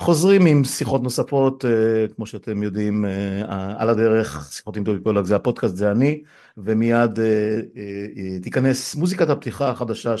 [0.00, 1.64] חוזרים עם שיחות נוספות,
[2.16, 3.04] כמו שאתם יודעים,
[3.76, 6.22] על הדרך, שיחות עם טובי פולק, זה הפודקאסט, זה אני,
[6.56, 7.18] ומיד
[8.42, 10.16] תיכנס מוזיקת הפתיחה החדשה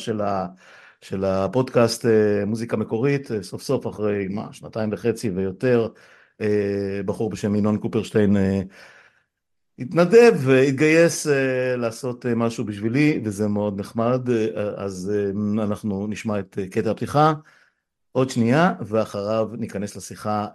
[1.00, 2.06] של הפודקאסט,
[2.46, 5.88] מוזיקה מקורית, סוף סוף אחרי, מה, שנתיים וחצי ויותר,
[7.04, 8.36] בחור בשם ינון קופרשטיין
[9.78, 11.26] התנדב והתגייס
[11.76, 14.20] לעשות משהו בשבילי, וזה מאוד נחמד,
[14.76, 15.12] אז
[15.62, 17.32] אנחנו נשמע את קטע הפתיחה.
[18.12, 20.46] עוד שנייה, ואחריו ניכנס לשיחה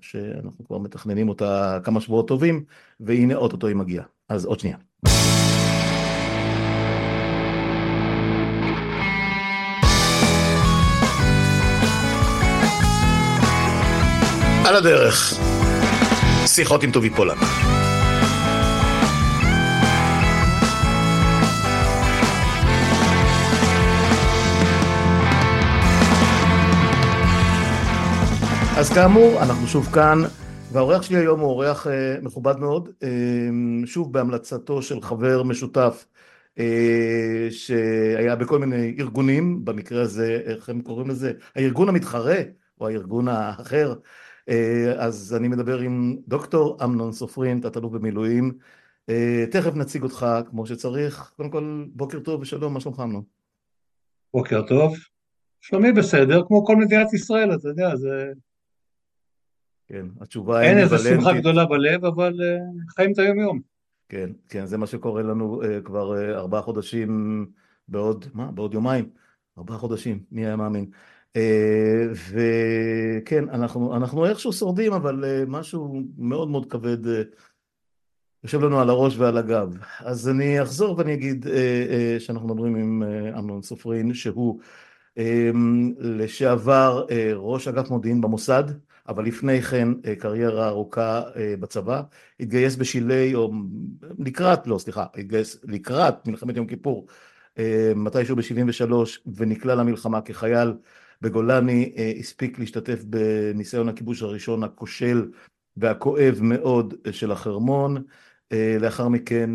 [0.00, 2.64] שאנחנו כבר מתכננים אותה כמה שבועות טובים,
[3.00, 4.04] והנה אוטוטו היא מגיעה.
[4.28, 4.76] אז עוד שנייה.
[14.66, 15.34] על הדרך,
[16.46, 17.38] שיחות עם טובי פולק.
[28.80, 30.18] אז כאמור, אנחנו שוב כאן,
[30.72, 31.86] והאורח שלי היום הוא אורח
[32.22, 32.88] מכובד מאוד,
[33.84, 36.06] שוב בהמלצתו של חבר משותף
[37.50, 41.32] שהיה בכל מיני ארגונים, במקרה הזה, איך הם קוראים לזה?
[41.56, 42.40] הארגון המתחרה,
[42.80, 43.94] או הארגון האחר,
[44.96, 48.52] אז אני מדבר עם דוקטור אמנון סופרין, תת-אלוף במילואים,
[49.50, 53.22] תכף נציג אותך כמו שצריך, קודם כל בוקר טוב ושלום, מה שלומך אמנון?
[54.34, 54.94] בוקר טוב,
[55.60, 58.32] שלומי בסדר, כמו כל מדינת ישראל, אתה יודע, זה...
[59.92, 62.32] כן, התשובה אין איזו שמחה גדולה בלב, אבל
[62.88, 63.60] חיים את היום יום.
[64.08, 67.46] כן, כן, זה מה שקורה לנו כבר ארבעה חודשים
[67.88, 68.50] בעוד, מה?
[68.52, 69.08] בעוד יומיים,
[69.58, 70.86] ארבעה חודשים, מי היה מאמין?
[72.30, 76.98] וכן, אנחנו, אנחנו איכשהו שורדים, אבל משהו מאוד מאוד כבד
[78.44, 79.76] יושב לנו על הראש ועל הגב.
[80.00, 81.46] אז אני אחזור ואני אגיד
[82.18, 83.02] שאנחנו מדברים עם
[83.38, 84.60] אמנון סופרין, שהוא
[85.98, 88.64] לשעבר ראש אגף מודיעין במוסד,
[89.10, 91.22] אבל לפני כן קריירה ארוכה
[91.60, 92.02] בצבא,
[92.40, 93.52] התגייס בשלהי, או
[94.18, 97.06] לקראת, לא סליחה, התגייס לקראת מלחמת יום כיפור,
[97.96, 98.92] מתישהו ב-73,
[99.36, 100.72] ונקלע למלחמה כחייל
[101.22, 105.30] בגולני, הספיק להשתתף בניסיון הכיבוש הראשון הכושל
[105.76, 108.02] והכואב מאוד של החרמון,
[108.80, 109.50] לאחר מכן,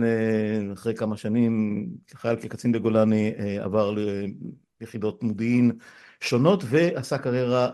[0.74, 3.96] אחרי כמה שנים, כחייל כקצין בגולני, עבר
[4.82, 5.72] ליחידות מודיעין
[6.22, 7.70] שונות, ועשה קריירה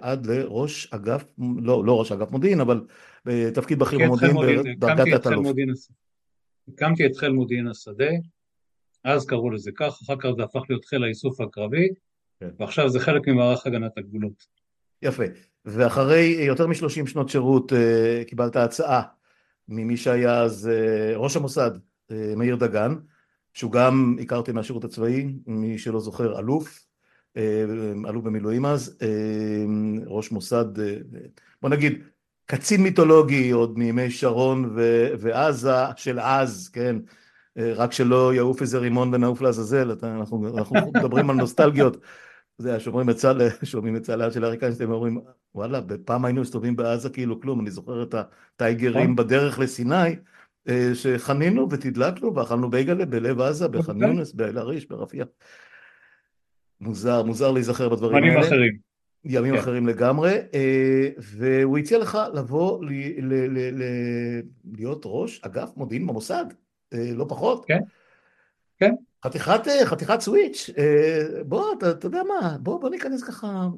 [0.00, 1.24] עד לראש אגף,
[1.62, 2.80] לא, לא ראש אגף מודיעין, אבל
[3.24, 4.36] בתפקיד בכיר במודיעין,
[4.78, 5.46] בדרגת תת-אלוף.
[6.68, 8.10] הקמתי את חיל מודיעין השדה,
[9.04, 11.88] אז קראו לזה כך, אחר כך זה הפך להיות חיל האיסוף הקרבי,
[12.58, 14.46] ועכשיו זה חלק ממערך הגנת הגבולות.
[15.02, 15.24] יפה,
[15.64, 17.72] ואחרי יותר משלושים שנות שירות
[18.26, 19.02] קיבלת הצעה
[19.68, 20.70] ממי שהיה אז
[21.14, 21.70] ראש המוסד,
[22.36, 22.94] מאיר דגן,
[23.54, 26.86] שהוא גם הכרתי מהשירות הצבאי, מי שלא זוכר, אלוף,
[28.08, 28.98] אלוף במילואים אז,
[30.06, 30.64] ראש מוסד,
[31.62, 32.02] בוא נגיד,
[32.46, 34.76] קצין מיתולוגי עוד מימי שרון
[35.18, 36.96] ועזה של אז, כן,
[37.56, 40.38] רק שלא יעוף איזה רימון ונעוף לעזאזל, אנחנו
[40.94, 41.96] מדברים על נוסטלגיות,
[42.58, 45.20] זה היה שומעים את צהלה של אריק איינשטיין ואומרים,
[45.54, 50.16] וואלה, בפעם היינו מסתובבים בעזה כאילו כלום, אני זוכר את הטייגרים בדרך לסיני,
[50.94, 55.26] שחנינו ותדלקנו ואכלנו בייגלה בלב עזה, בח'אן יונס, באל-עריש, ברפיח.
[56.80, 58.26] מוזר, מוזר להיזכר בדברים האלה.
[58.26, 58.90] ימים אחרים.
[59.24, 60.38] ימים אחרים לגמרי,
[61.18, 62.84] והוא הציע לך לבוא
[64.72, 66.44] להיות ראש אגף מודיעין במוסד,
[66.92, 67.64] לא פחות.
[67.66, 67.78] כן,
[68.78, 68.94] כן.
[69.84, 70.70] חתיכת סוויץ',
[71.46, 73.68] בוא, אתה יודע מה, בוא ניכנס ככה,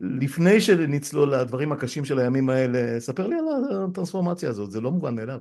[0.00, 3.44] לפני שנצלול לדברים הקשים של הימים האלה, ספר לי על
[3.90, 5.38] הטרנספורמציה הזאת, זה לא מובן מאליו.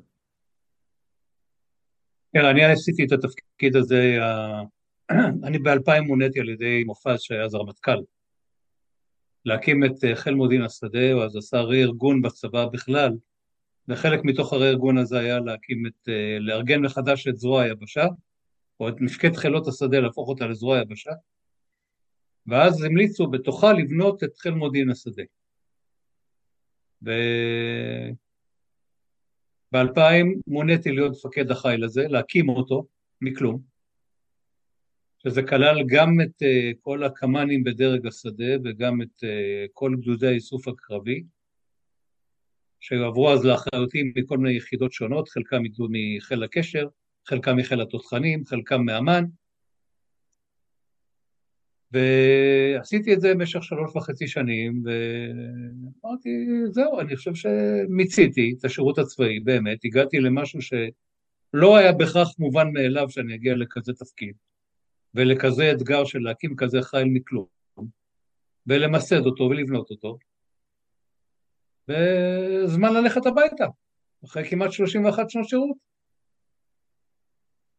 [2.33, 4.17] כן, אני עשיתי את התפקיד הזה,
[5.43, 7.99] אני ב-2000 מוניתי על ידי מופז שהיה אז הרמטכ"ל,
[9.45, 13.11] להקים את חיל מודיעין השדה, הוא אז עשה רה-ארגון בצבא בכלל,
[13.87, 16.09] וחלק מתוך הרה-ארגון הזה היה להקים את,
[16.39, 18.05] לארגן מחדש את זרוע היבשה,
[18.79, 21.11] או את מפקד חילות השדה, להפוך אותה לזרוע היבשה,
[22.47, 25.23] ואז המליצו בתוכה לבנות את חיל מודיעין השדה.
[29.71, 32.85] ב-2000 מוניתי להיות מפקד החיל הזה, להקים אותו
[33.21, 33.68] מכלום,
[35.23, 36.43] שזה כלל גם את
[36.81, 39.23] כל הקמ"נים בדרג השדה וגם את
[39.73, 41.23] כל גדודי האיסוף הקרבי,
[42.79, 46.87] שעברו אז לאחריותי מכל מיני יחידות שונות, חלקם מחיל הקשר,
[47.27, 49.23] חלקם מחיל התותחנים, חלקם מאמ"ן,
[51.91, 56.29] ועשיתי את זה במשך שלוש וחצי שנים, ואמרתי,
[56.71, 63.09] זהו, אני חושב שמיציתי את השירות הצבאי, באמת, הגעתי למשהו שלא היה בהכרח מובן מאליו
[63.09, 64.33] שאני אגיע לכזה תפקיד,
[65.15, 67.59] ולכזה אתגר של להקים כזה חיל מכלום.
[68.67, 70.17] ולמסד אותו ולבנות אותו,
[71.87, 73.65] וזמן ללכת הביתה,
[74.25, 75.77] אחרי כמעט 31 שנות שירות.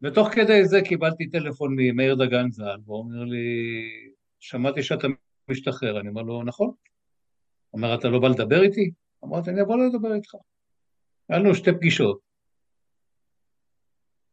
[0.03, 3.69] ותוך כדי זה קיבלתי טלפון ממאיר דגן ז"ל, והוא אומר לי,
[4.41, 5.09] שמעתי שאתה
[5.49, 6.01] משתחרר.
[6.01, 6.67] אני אומר לו, נכון.
[6.67, 6.77] הוא
[7.73, 8.91] אומר, אתה לא בא לדבר איתי?
[9.25, 10.35] אמרתי, אני אבוא לדבר איתך.
[11.29, 12.21] היה לנו שתי פגישות,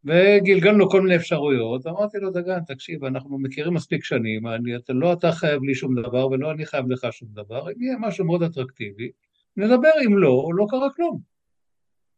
[0.05, 5.13] וגלגלנו כל מיני אפשרויות, אמרתי לו, דגן, תקשיב, אנחנו מכירים מספיק שנים, אני, אתה, לא
[5.13, 8.44] אתה חייב לי שום דבר ולא אני חייב לך שום דבר, אם יהיה משהו מאוד
[8.44, 9.11] אטרקטיבי,
[9.57, 11.19] נדבר, אם לא, לא קרה כלום.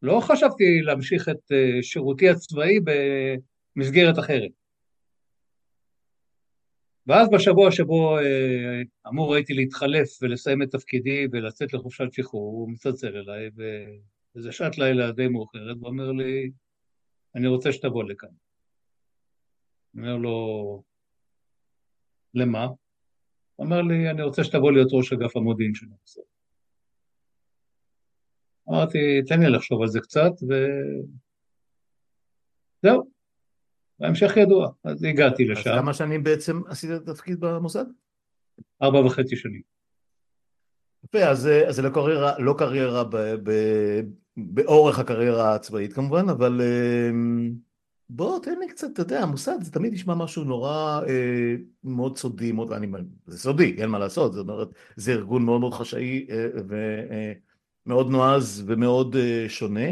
[0.02, 2.80] לא חשבתי להמשיך את uh, שירותי הצבאי
[3.76, 4.52] במסגרת אחרת.
[7.08, 8.24] ואז בשבוע שבו uh,
[9.10, 13.50] אמור הייתי להתחלף ולסיים את תפקידי ולצאת לחופשת שחרור, הוא מצלצל אליי,
[14.36, 16.52] וזה שעת לילה די מאוחרת, ואומר לי,
[17.36, 18.30] אני רוצה שתבוא לכאן.
[19.96, 20.84] אני אומר לו,
[22.34, 22.66] למה?
[22.66, 26.22] הוא אומר לי, אני רוצה שתבוא להיות ראש אגף המודיעין של המוסד.
[28.70, 30.32] אמרתי, תן לי לחשוב על זה קצת,
[32.84, 33.10] וזהו.
[34.00, 35.70] בהמשך ידוע, אז הגעתי לשם.
[35.70, 37.86] אז כמה שנים בעצם עשית את התפקיד במוסד?
[38.82, 39.62] ארבע וחצי שנים.
[41.04, 43.52] יפה, אז זה לא קריירה, לא קריירה ב, ב,
[44.48, 47.54] באורך הקריירה הצבאית כמובן, אבל אמ,
[48.10, 52.52] בוא תן לי קצת, אתה יודע, המוסד זה תמיד נשמע משהו נורא אה, מאוד סודי,
[52.52, 52.88] מאוד, אני,
[53.28, 56.48] זה סודי, אין מה לעשות, זאת אומרת, זה ארגון מאוד מאוד חשאי אה,
[57.86, 59.16] ומאוד אה, נועז ומאוד
[59.48, 59.90] שונה.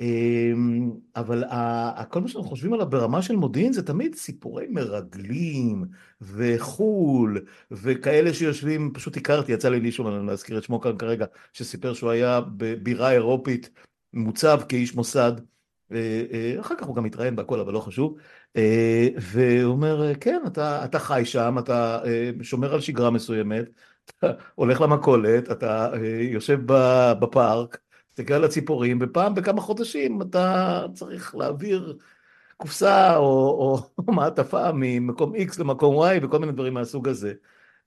[0.00, 1.44] אמ, אבל
[2.08, 5.84] כל מה שאנחנו חושבים עליו ברמה של מודיעין זה תמיד סיפורי מרגלים
[6.20, 11.94] וחו"ל וכאלה שיושבים, פשוט הכרתי, יצא לי לישון, אני אזכיר את שמו כאן כרגע, שסיפר
[11.94, 13.70] שהוא היה בבירה אירופית
[14.12, 15.32] מוצב כאיש מוסד,
[15.92, 18.16] אה, אה, אחר כך הוא גם התראיין בהכל אבל לא חשוב,
[18.56, 22.00] אה, והוא אומר כן אתה, אתה חי שם, אתה
[22.42, 23.64] שומר על שגרה מסוימת,
[24.04, 25.90] אתה הולך למכולת, אתה
[26.32, 26.60] יושב
[27.20, 27.78] בפארק
[28.18, 31.98] תסתכל על הציפורים, ופעם בכמה חודשים אתה צריך להעביר
[32.56, 37.32] קופסה או, או, או מעטפה ממקום X למקום Y וכל מיני דברים מהסוג הזה.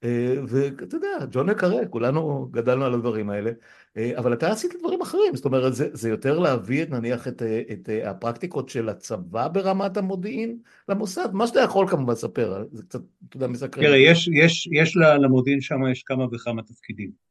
[0.03, 3.51] אה, ואתה יודע, ג'ון וקרה, כולנו גדלנו על הדברים האלה,
[3.97, 7.41] אה, אבל אתה עשית דברים אחרים, זאת אומרת, זה, זה יותר להביא נניח את,
[7.71, 10.57] את הפרקטיקות של הצבא ברמת המודיעין
[10.89, 12.99] למוסד, מה שאתה יכול כמובן לספר, זה קצת,
[13.29, 13.83] אתה יודע, מסקרן.
[13.83, 17.30] תראה, יש, יש, יש למודיעין שם, יש כמה וכמה תפקידים.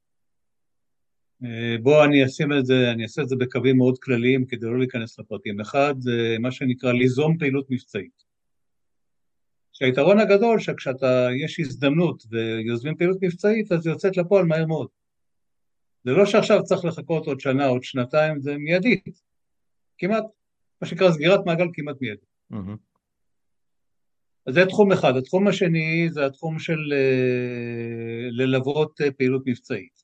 [1.44, 4.78] אה, בוא אני אשים את זה, אני אעשה את זה בקווים מאוד כלליים כדי לא
[4.78, 5.60] להיכנס לפרטים.
[5.60, 8.24] אחד, זה מה שנקרא ליזום פעילות מבצעית.
[9.72, 14.88] שהיתרון הגדול שכשאתה, יש הזדמנות ויוזמים פעילות מבצעית, אז היא יוצאת לפועל מהר מאוד.
[16.04, 19.04] זה לא שעכשיו צריך לחכות עוד שנה, עוד שנתיים, זה מיידית.
[19.98, 20.24] כמעט,
[20.82, 22.30] מה שנקרא סגירת מעגל כמעט מיידית.
[22.52, 22.76] Mm-hmm.
[24.46, 25.16] אז זה תחום אחד.
[25.16, 29.99] התחום השני זה התחום של uh, ללוות uh, פעילות מבצעית.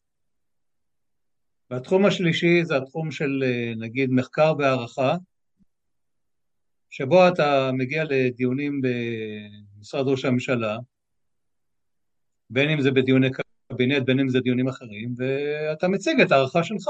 [1.71, 5.15] והתחום השלישי זה התחום של אה, נגיד מחקר והערכה,
[6.91, 10.79] שבו אתה מגיע לדיונים במשרד ראש הממשלה,
[12.51, 13.29] בין אם זה בדיוני
[13.73, 16.89] קבינט, בין אם זה דיונים אחרים, ואתה מציג את ההערכה שלך,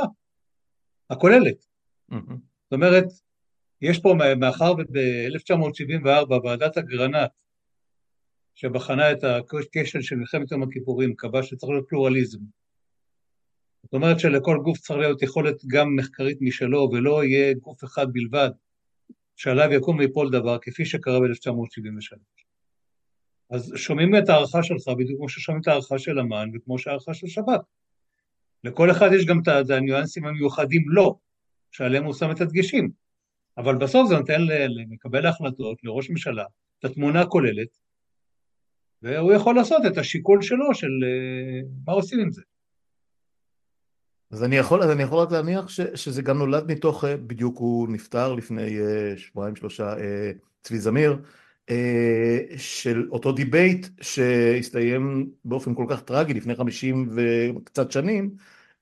[1.11, 1.67] הכוללת.
[2.13, 2.35] Mm-hmm.
[2.65, 3.05] זאת אומרת,
[3.83, 7.31] יש פה, מאחר וב-1974 ועדת אגרנט,
[8.55, 12.39] שבחנה את הכשל של מלחמת יום הכיפורים, קבע שצריך להיות פלורליזם,
[13.87, 18.51] זאת אומרת שלכל גוף צריך להיות יכולת גם מחקרית משלו, ולא יהיה גוף אחד בלבד
[19.37, 22.17] שעליו יקום ויפול דבר, כפי שקרה ב-1973.
[23.51, 27.27] אז שומעים את ההערכה שלך בדיוק כמו ששומעים את ההערכה של אמ"ן וכמו שההערכה של
[27.27, 27.61] שב"כ.
[28.65, 31.19] לכל אחד יש גם את הניואנסים המיוחדים לו,
[31.71, 32.91] שעליהם הוא שם את הדגשים.
[33.59, 36.45] אבל בסוף זה נותן למקבל ההחלטות, לראש ממשלה,
[36.79, 37.79] את התמונה הכוללת,
[39.03, 42.43] והוא יכול לעשות את השיקול שלו של אה, מה עושים עם זה.
[44.31, 47.59] אז אני יכול, אז אני יכול רק להניח ש, שזה גם נולד מתוך, אה, בדיוק
[47.59, 49.99] הוא נפטר לפני uh, שבועיים שלושה, uh,
[50.63, 51.19] צבי זמיר,
[52.57, 58.31] של אותו debate שהסתיים באופן כל כך טרגי לפני חמישים וקצת שנים,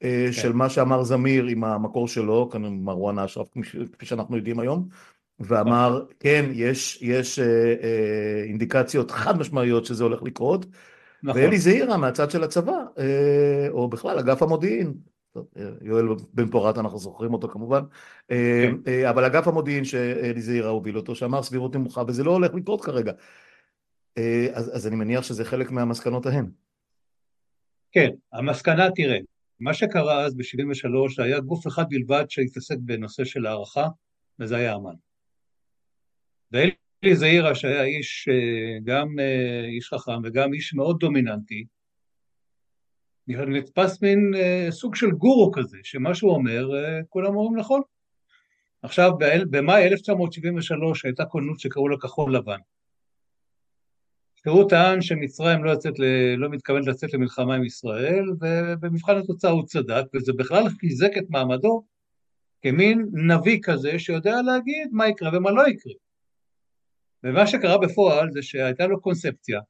[0.01, 0.33] כן.
[0.33, 3.49] של מה שאמר זמיר עם המקור שלו, כאן מרואן אשרף,
[3.93, 4.89] כפי שאנחנו יודעים היום,
[5.41, 7.85] ואמר, כן, יש, יש uh, uh,
[8.49, 10.67] אינדיקציות חד משמעיות שזה הולך לקרות,
[11.23, 11.41] נכון.
[11.43, 12.79] ואלי זעירה מהצד של הצבא,
[13.71, 14.95] או בכלל אגף המודיעין,
[15.83, 17.81] יואל בן פורת אנחנו זוכרים אותו כמובן,
[18.29, 18.35] כן.
[18.87, 22.85] אה, אבל אגף המודיעין שאלי זעירה הוביל אותו שאמר סבירות נמוכה וזה לא הולך לקרות
[22.85, 23.13] כרגע
[24.19, 26.51] אה, אז, אז אני מניח שזה חלק מהמסקנות ההן.
[27.93, 29.19] כן, המסקנה תראה,
[29.61, 33.89] מה שקרה אז ב-73 היה גוף אחד בלבד שהתעסק בנושא של הערכה
[34.39, 34.95] וזה היה אמ"ן.
[36.53, 39.09] ואלי זעירה שהיה איש, אה, גם
[39.69, 41.65] איש חכם וגם איש מאוד דומיננטי
[43.29, 47.81] נתפס מין אה, סוג של גורו כזה, שמה שהוא אומר, אה, כולם אומרים נכון.
[48.83, 49.13] עכשיו,
[49.51, 52.59] במאי 1973 הייתה כוננות שקראו לה כחול לבן.
[54.47, 56.05] הוא טען שמצרים לא, יצאת ל...
[56.37, 61.85] לא מתכוונת לצאת למלחמה עם ישראל, ובמבחן התוצאה הוא צדק, וזה בכלל חיזק את מעמדו
[62.63, 65.93] כמין נביא כזה שיודע להגיד מה יקרה ומה לא יקרה.
[67.25, 69.61] ומה שקרה בפועל זה שהייתה לו קונספציה,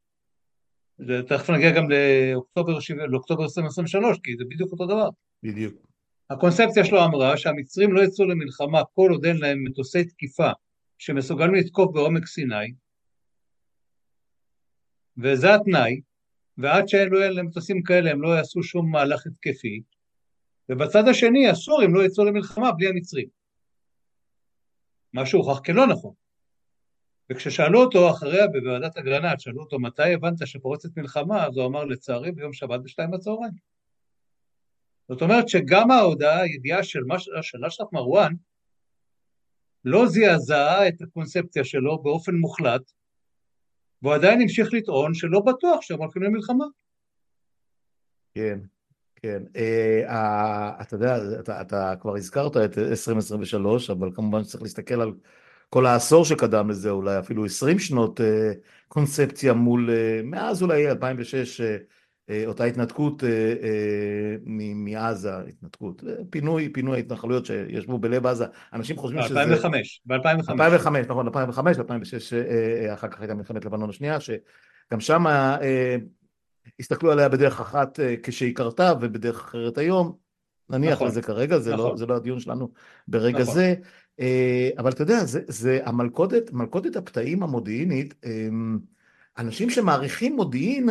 [1.29, 5.09] תכף נגיע גם לאוקטובר, לאוקטובר 2023, כי זה בדיוק אותו דבר.
[5.43, 5.75] בדיוק.
[6.31, 10.51] הקונספציה שלו אמרה שהמצרים לא יצאו למלחמה כל עוד אין להם מטוסי תקיפה
[10.99, 12.73] שמסוגלים לתקוף בעומק סיני,
[15.19, 16.01] וזה התנאי,
[16.59, 19.83] ועד שאלו להם מטוסים כאלה הם לא יעשו שום מהלך התקפי,
[20.69, 23.29] ובצד השני הסורים לא יצאו למלחמה בלי המצרים.
[25.13, 26.13] מה שהוכח כלא נכון.
[27.31, 32.33] וכששאלו אותו אחריה בוועדת אגרנט, שאלו אותו מתי הבנת שפורצת מלחמה, אז הוא אמר לצערי
[32.33, 33.53] ביום שבת בשתיים בצהריים.
[35.09, 37.29] זאת אומרת שגם ההודעה, הידיעה של, מש...
[37.93, 38.33] מרואן,
[39.85, 42.93] לא זעזעה את הקונספציה שלו באופן מוחלט,
[44.03, 46.65] והוא עדיין המשיך לטעון שלא בטוח שהם הולכים למלחמה.
[48.35, 48.59] כן,
[49.17, 49.43] כן.
[49.57, 55.13] אה, אתה יודע, אתה, אתה כבר הזכרת את 2023, אבל כמובן שצריך להסתכל על
[55.71, 58.53] כל העשור שקדם לזה, אולי אפילו 20 שנות אה,
[58.89, 61.61] קונספציה מול, אה, מאז אולי 2006,
[62.31, 63.23] אה, אותה התנתקות
[64.75, 69.35] מעזה, התנתקות, פינוי, פינוי ההתנחלויות שישבו בלב עזה, אנשים חושבים שזה...
[69.35, 69.67] ב-2005,
[70.07, 70.53] ב-2005.
[70.53, 72.33] 2005, נכון, 2005, 2006,
[72.95, 75.25] אחר כך הייתה מלחמת לבנון השנייה, שגם שם
[76.81, 80.24] הסתכלו עליה בדרך אחת כשהיא קרתה ובדרך אחרת היום,
[80.71, 81.91] נניח נכון, לזה כרגע, זה, לא- נכון.
[81.91, 82.69] לא, זה לא הדיון שלנו
[83.09, 83.55] ברגע נכון.
[83.55, 83.75] זה,
[84.79, 88.15] אבל אתה יודע, זה, זה המלכודת, מלכודת הפתאים המודיעינית,
[89.39, 90.89] אנשים שמעריכים מודיעין,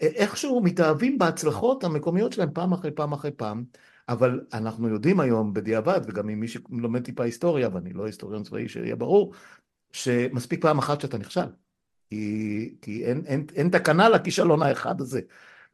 [0.00, 3.64] איכשהו מתאהבים בהצלחות המקומיות שלהם פעם אחרי פעם אחרי פעם,
[4.08, 8.68] אבל אנחנו יודעים היום בדיעבד, וגם עם מי שלומד טיפה היסטוריה, ואני לא היסטוריון צבאי,
[8.68, 9.32] שיהיה ברור,
[9.92, 11.46] שמספיק פעם אחת שאתה נכשל.
[12.10, 15.20] כי, כי אין, אין, אין תקנה לכישלון האחד הזה.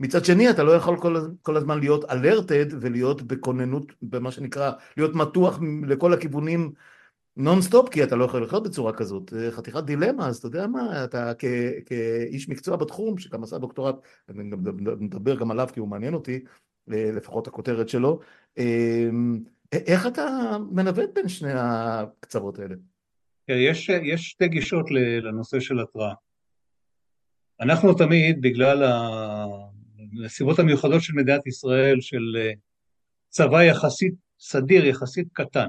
[0.00, 5.14] מצד שני, אתה לא יכול כל, כל הזמן להיות alerted ולהיות בכוננות, במה שנקרא, להיות
[5.14, 6.72] מתוח לכל הכיוונים
[7.36, 11.32] נונסטופ, כי אתה לא יכול לחיות בצורה כזאת, חתיכת דילמה, אז אתה יודע מה, אתה
[11.38, 11.44] כ,
[11.86, 13.96] כאיש מקצוע בתחום, שגם עשה דוקטורט,
[14.28, 14.42] אני
[15.00, 16.44] מדבר גם עליו כי הוא מעניין אותי,
[16.92, 18.20] אה, לפחות הכותרת שלו,
[18.58, 19.38] אמ,
[19.72, 22.74] איך אתה מנווט בין שני הקצוות האלה?
[23.48, 24.90] יש, יש שתי גישות
[25.22, 26.12] לנושא של התראה.
[27.60, 28.82] אנחנו תמיד, בגלל
[30.12, 32.52] הנסיבות המיוחדות של מדינת ישראל, של אה,
[33.28, 35.68] צבא יחסית סדיר, יחסית קטן,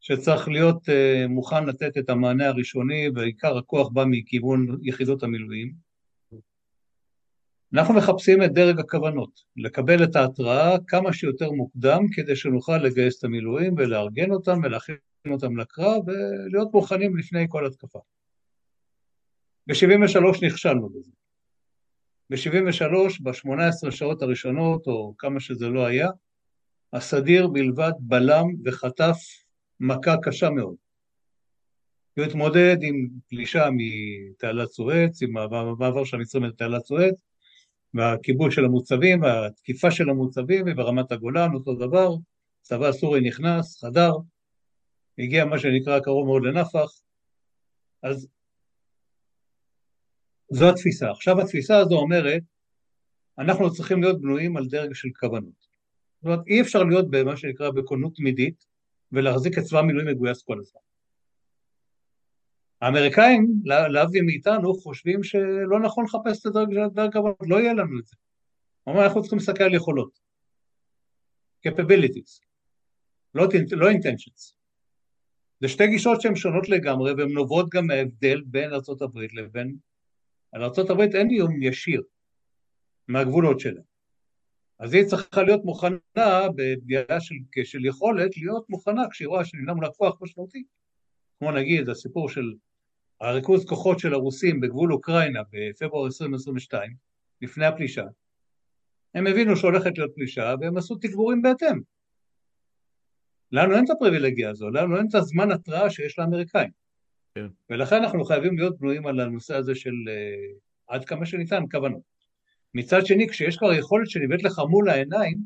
[0.00, 5.72] שצריך להיות uh, מוכן לתת את המענה הראשוני, ועיקר הכוח בא מכיוון יחידות המילואים.
[7.74, 13.24] אנחנו מחפשים את דרג הכוונות, לקבל את ההתראה כמה שיותר מוקדם כדי שנוכל לגייס את
[13.24, 14.96] המילואים ולארגן אותם ולהכין
[15.30, 17.98] אותם לקרב ולהיות מוכנים לפני כל התקפה.
[19.66, 21.10] ב-73 נכשלנו בזה.
[22.30, 26.08] ב-73, ב-18 שעות הראשונות, או כמה שזה לא היה,
[26.92, 29.16] הסדיר בלבד בלם וחטף
[29.80, 30.74] מכה קשה מאוד.
[32.16, 37.22] הוא התמודד עם פלישה מתעלת סואץ, עם המעבר של המצרים לתעלת סואץ,
[37.94, 42.08] והכיבוש של המוצבים, והתקיפה של המוצבים, וברמת הגולן, אותו דבר,
[42.62, 44.12] צבא סורי נכנס, חדר,
[45.18, 47.00] הגיע מה שנקרא קרוב מאוד לנפח,
[48.02, 48.28] אז
[50.50, 51.10] זו התפיסה.
[51.10, 52.42] עכשיו התפיסה הזו אומרת,
[53.38, 55.74] אנחנו צריכים להיות בנויים על דרג של כוונות.
[56.16, 58.64] זאת אומרת, אי אפשר להיות במה שנקרא בכונות תמידית,
[59.12, 60.80] ולהחזיק את צבא המילואים מגויס כל הזמן.
[62.80, 68.06] האמריקאים, להבדיל מאיתנו, חושבים שלא נכון לחפש את הדרג, הדרג הבא, לא יהיה לנו את
[68.06, 68.16] זה.
[68.84, 70.18] כלומר, אנחנו צריכים להסתכל על יכולות.
[71.68, 72.40] capabilities,
[73.34, 74.54] לא, לא intentions.
[75.60, 79.76] זה שתי גישות שהן שונות לגמרי, והן נובעות גם מההבדל בין ארה"ב לבין...
[80.54, 82.02] על ארה"ב אין איום ישיר
[83.08, 83.80] מהגבולות שלה.
[84.78, 85.98] אז היא צריכה להיות מוכנה
[86.56, 87.34] בפגיעה של,
[87.64, 90.64] של יכולת, להיות מוכנה כשהיא רואה שנמנע מולה כוח משמעותי.
[91.38, 92.54] כמו נגיד הסיפור של
[93.20, 96.94] הריכוז כוחות של הרוסים בגבול אוקראינה בפברואר 2022,
[97.42, 98.04] לפני הפלישה.
[99.14, 101.80] הם הבינו שהולכת להיות פלישה והם עשו תגבורים בהתאם.
[103.52, 106.83] לנו אין את הפריבילגיה הזו, לנו אין את הזמן התראה שיש לאמריקאים.
[107.34, 107.46] כן.
[107.70, 112.02] ולכן אנחנו חייבים להיות בנויים על הנושא הזה של uh, עד כמה שניתן כוונות.
[112.74, 115.38] מצד שני, כשיש כבר יכולת שנבאת לך מול העיניים,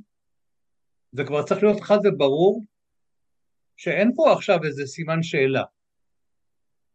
[1.13, 2.65] זה כבר צריך להיות חד וברור
[3.77, 5.65] שאין פה עכשיו איזה סימן שאלה.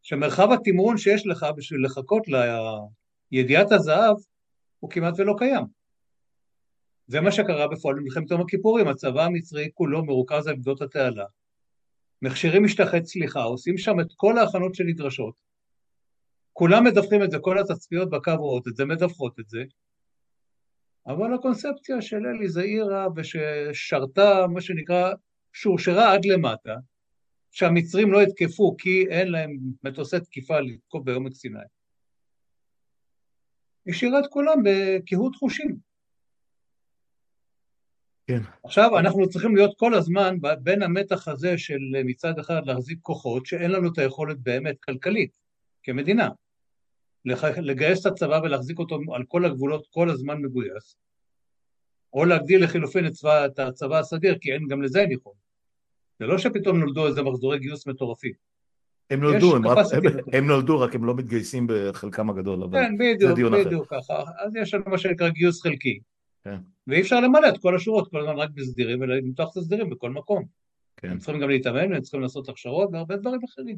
[0.01, 2.23] שמרחב התמרון שיש לך בשביל לחכות
[3.31, 4.15] לידיעת הזהב
[4.79, 5.63] הוא כמעט ולא קיים.
[7.07, 11.25] זה מה שקרה בפועל במלחמת יום הכיפורים, הצבא המצרי כולו מרוכז על גדות התעלה.
[12.24, 15.36] מכשירים משטחי צליחה, עושים שם את כל ההכנות שנדרשות.
[16.53, 19.63] כולם מדווחים את זה, כל התצפיות בקו רואות את זה, מדווחות את זה.
[21.08, 25.13] אבל הקונספציה של אלי זעירה וששרתה, מה שנקרא,
[25.53, 26.75] שורשרה עד למטה,
[27.51, 31.60] שהמצרים לא יתקפו כי אין להם מטוסי תקיפה לתקוף בעומק סיני.
[33.88, 35.92] השאירה את כולם בקהות חושים.
[38.27, 38.42] כן.
[38.63, 43.72] עכשיו אנחנו צריכים להיות כל הזמן בין המתח הזה של מצד אחד להחזיק כוחות שאין
[43.72, 45.38] לנו את היכולת באמת כלכלית
[45.84, 46.30] כמדינה.
[47.58, 50.96] לגייס את הצבא ולהחזיק אותו על כל הגבולות כל הזמן מגויס,
[52.13, 55.38] או להגדיל לחילופין את, צבא, את הצבא הסדיר, כי אין, גם לזה אין יכולת.
[56.20, 58.34] זה לא שפתאום נולדו איזה מחזורי גיוס מטורפים.
[59.10, 60.03] הם נולדו, הם, רק, הם,
[60.34, 64.01] הם נולדו, רק הם לא מתגייסים בחלקם הגדול, אבל כן, בדיוק, זה דיון בדיוק אחר.
[64.01, 64.32] ככה.
[64.46, 66.00] אז יש לנו מה שנקרא גיוס חלקי.
[66.43, 66.57] כן.
[66.88, 70.09] ואי אפשר למלא את כל השורות כל הזמן רק בסדירים, אלא למתוח את הסדירים בכל
[70.09, 70.43] מקום.
[70.97, 71.09] כן.
[71.09, 73.77] הם צריכים גם להתאמן, הם צריכים לעשות הכשרות והרבה דברים אחרים.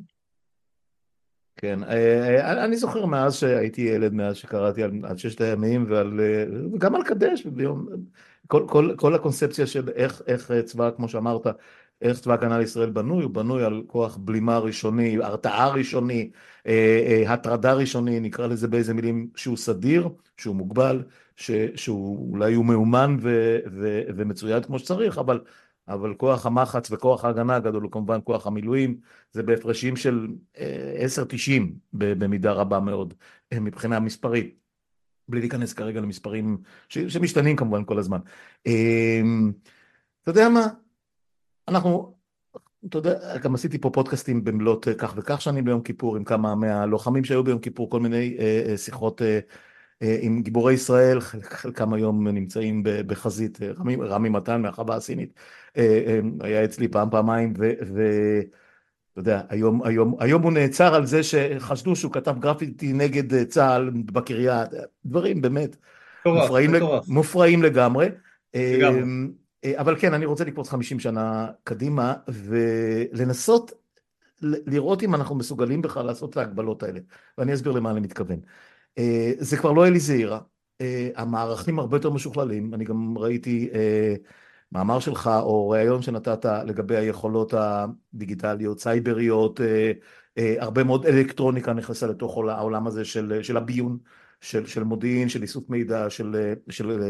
[1.58, 6.20] כן, אה, אה, אני זוכר מאז שהייתי ילד, מאז שקראתי על, על ששת הימים ועל,
[6.20, 7.88] אה, וגם על קדש, ביום,
[8.48, 11.48] כל, כל, כל הקונספציה של איך, איך צבא, כמו שאמרת,
[12.02, 16.32] איך צבא הגנה לישראל בנוי, הוא בנוי על כוח בלימה ראשוני, הרתעה ראשוני,
[17.28, 21.04] הטרדה ראשוני, נקרא לזה באיזה מילים, שהוא סדיר, שהוא מוגבל,
[21.36, 25.40] ש, שהוא אולי הוא מאומן ו, ו, ומצויד כמו שצריך, אבל
[25.88, 29.00] אבל כוח המחץ וכוח ההגנה הגדול הוא כמובן כוח המילואים,
[29.32, 33.14] זה בהפרשים של 10-90 אה, במידה רבה מאוד
[33.54, 34.60] אה, מבחינה מספרית,
[35.28, 36.58] בלי להיכנס כרגע למספרים
[36.90, 38.20] שמשתנים כמובן כל הזמן.
[38.66, 39.52] אמ,
[40.24, 40.68] אתה יודע מה,
[41.68, 42.16] אנחנו,
[42.86, 47.24] אתה יודע, גם עשיתי פה פודקאסטים במלאת כך וכך שנים ביום כיפור עם כמה מהלוחמים
[47.24, 49.22] שהיו ביום כיפור, כל מיני אה, שיחות
[50.02, 55.34] עם גיבורי ישראל, חלקם היום נמצאים בחזית, רמי, רמי מתן מהחווה הסינית,
[56.40, 58.50] היה אצלי פעם פעמיים, ואתה
[59.18, 64.66] יודע, היום, היום, היום הוא נעצר על זה שחשדו שהוא כתב גרפיטי נגד צה"ל בקריה,
[65.06, 65.76] דברים באמת
[66.26, 66.72] מופרעים,
[67.08, 68.10] מופרעים לגמרי.
[68.56, 69.02] לגמרי.
[69.76, 73.72] אבל כן, אני רוצה לקפוץ 50 שנה קדימה ולנסות
[74.42, 77.00] לראות אם אנחנו מסוגלים בכלל לעשות את ההגבלות האלה,
[77.38, 78.40] ואני אסביר למה אני מתכוון.
[78.98, 80.40] אה, זה כבר לא אלי זעירה,
[80.82, 84.16] אה, המערכים הרבה יותר משוכללים, אני גם ראיתי אה,
[84.72, 89.60] מאמר שלך או ראיון שנתת לגבי היכולות הדיגיטליות, סייבריות,
[90.60, 93.98] הרבה מאוד אלקטרוניקה נכנסה לתוך העולם הזה של, של הביון,
[94.42, 97.02] של, של מודיעין, של איסוף מידע, של, של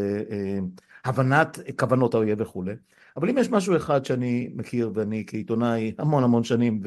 [1.06, 2.74] הבנת כוונות האויב וכולי.
[3.18, 6.82] אבל אם יש משהו אחד שאני מכיר, ואני כעיתונאי המון המון שנים,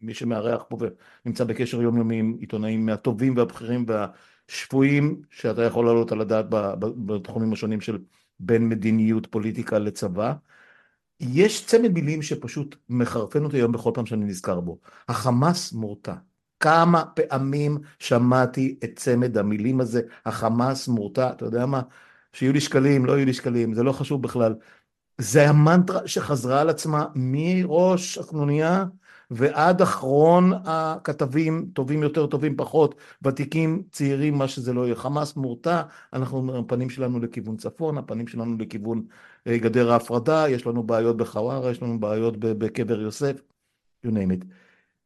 [0.00, 0.78] ומי שמארח פה
[1.24, 4.06] ונמצא בקשר יומיומי עם עיתונאים מהטובים והבכירים וה...
[4.50, 6.46] שפויים שאתה יכול להעלות על הדעת
[7.06, 7.98] בתחומים השונים של
[8.40, 10.32] בין מדיניות פוליטיקה לצבא.
[11.20, 14.78] יש צמד מילים שפשוט מחרפן אותי היום בכל פעם שאני נזכר בו.
[15.08, 16.14] החמאס מורתע.
[16.60, 21.82] כמה פעמים שמעתי את צמד המילים הזה, החמאס מורתע, אתה יודע מה?
[22.32, 24.54] שיהיו לי שקלים, לא יהיו לי שקלים, זה לא חשוב בכלל.
[25.18, 28.84] זה המנטרה שחזרה על עצמה מראש הקנוניה
[29.30, 34.94] ועד אחרון הכתבים, טובים יותר, טובים פחות, ותיקים, צעירים, מה שזה לא יהיה.
[34.94, 39.02] חמאס מורתע, אנחנו, הפנים שלנו לכיוון צפון, הפנים שלנו לכיוון
[39.46, 43.40] אה, גדר ההפרדה, יש לנו בעיות בחווארה, יש לנו בעיות בקבר יוסף,
[44.06, 44.44] you name it.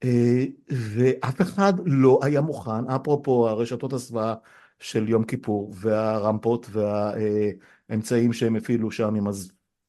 [0.04, 4.34] אה, ואף אחד לא היה מוכן, אפרופו הרשתות הסוואה
[4.78, 9.26] של יום כיפור, והרמפות והאמצעים שהם הפעילו שם עם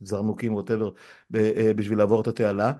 [0.02, 0.92] הזרנוקים, ווטאבר,
[1.36, 2.74] אה, בשביל לעבור את התעלה.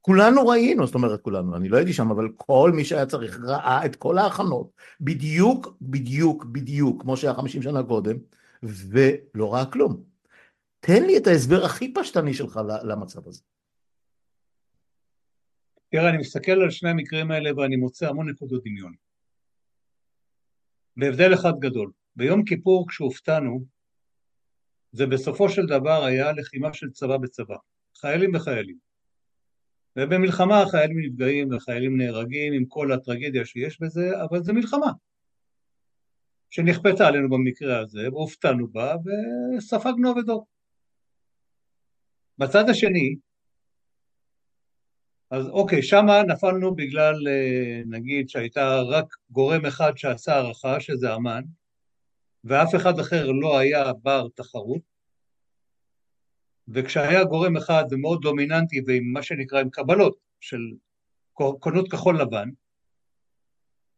[0.00, 3.86] כולנו ראינו, זאת אומרת כולנו, אני לא הייתי שם, אבל כל מי שהיה צריך ראה
[3.86, 8.16] את כל ההכנות, בדיוק, בדיוק, בדיוק, כמו שהיה 50 שנה קודם,
[8.62, 10.02] ולא ראה כלום.
[10.80, 13.42] תן לי את ההסבר הכי פשטני שלך למצב הזה.
[15.90, 18.92] תראה, אני מסתכל על שני המקרים האלה ואני מוצא המון נקודות דמיון.
[20.96, 23.64] בהבדל אחד גדול, ביום כיפור כשהופתענו,
[24.92, 27.56] זה בסופו של דבר היה לחימה של צבא בצבא,
[27.96, 28.89] חיילים וחיילים.
[29.96, 34.92] ובמלחמה חיילים נפגעים וחיילים נהרגים עם כל הטרגדיה שיש בזה, אבל זה מלחמה
[36.50, 38.94] שנכפתה עלינו במקרה הזה, והופתענו בה
[39.56, 40.44] וספגנו אבדות.
[42.38, 43.16] בצד השני,
[45.30, 51.42] אז אוקיי, שמה נפלנו בגלל, אה, נגיד, שהייתה רק גורם אחד שעשה הערכה, שזה אמן,
[52.44, 54.89] ואף אחד אחר לא היה בר תחרות,
[56.74, 60.58] וכשהיה גורם אחד ומאוד דומיננטי ועם מה שנקרא עם קבלות של
[61.32, 62.48] קונות כחול לבן,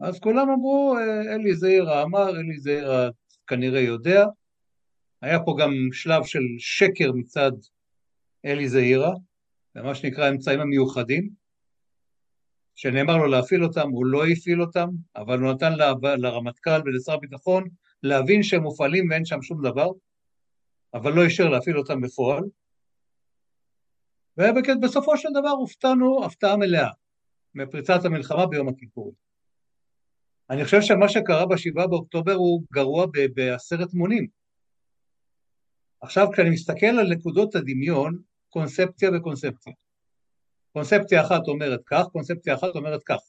[0.00, 3.08] אז כולם אמרו, אה, אלי זעירה אמר, אלי זעירה
[3.46, 4.24] כנראה יודע,
[5.20, 7.52] היה פה גם שלב של שקר מצד
[8.44, 9.12] אלי זעירה,
[9.74, 11.30] מה שנקרא האמצעים המיוחדים,
[12.74, 15.72] שנאמר לו להפעיל אותם, הוא לא הפעיל אותם, אבל הוא נתן
[16.18, 17.68] לרמטכ"ל ולשר הביטחון
[18.02, 19.88] להבין שהם מופעלים ואין שם שום דבר,
[20.94, 22.42] אבל לא אישר להפעיל אותם בפועל.
[24.38, 26.90] ובסופו של דבר הופתענו הפתעה מלאה
[27.54, 29.14] מפריצת המלחמה ביום הכיפורים.
[30.50, 34.26] אני חושב שמה שקרה בשבעה באוקטובר הוא גרוע בעשרת מונים.
[36.00, 38.18] עכשיו כשאני מסתכל על נקודות הדמיון,
[38.48, 39.72] קונספציה וקונספציה.
[40.72, 43.20] קונספציה אחת אומרת כך, קונספציה אחת אומרת כך.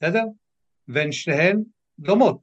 [0.00, 0.24] בסדר?
[0.88, 1.62] והן שתיהן
[1.98, 2.40] דומות.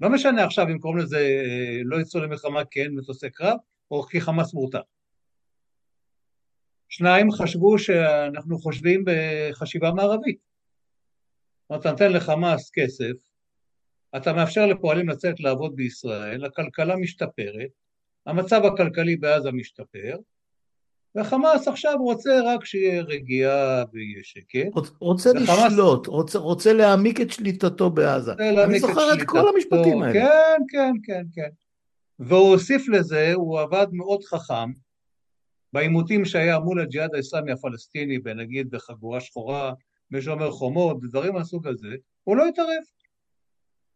[0.00, 3.56] לא משנה עכשיו אם קוראים לזה אה, לא יצאו למלחמה כי אין מטוסי קרב,
[3.90, 4.80] או כי חמאס מורתע.
[6.88, 10.38] שניים חשבו שאנחנו חושבים בחשיבה מערבית.
[11.62, 13.12] זאת אומרת, אתה נותן לחמאס כסף,
[14.16, 17.70] אתה מאפשר לפועלים לצאת לעבוד בישראל, הכלכלה משתפרת,
[18.26, 20.16] המצב הכלכלי בעזה משתפר,
[21.14, 24.92] וחמאס עכשיו רוצה רק שיהיה רגיעה ויהיה שקט.
[25.00, 25.72] רוצה וחמאס...
[25.72, 28.32] לשלוט, רוצה, רוצה להעמיק את שליטתו בעזה.
[28.64, 30.12] אני זוכר את כל המשפטים האלה.
[30.12, 31.48] כן, כן, כן, כן.
[32.18, 34.70] והוא הוסיף לזה, הוא עבד מאוד חכם,
[35.72, 39.72] בעימותים שהיה מול הג'יהאד האסלאמי הפלסטיני, נגיד בחגורה שחורה,
[40.10, 42.82] בשומר חומות, דברים מהסוג הזה, הוא לא התערב.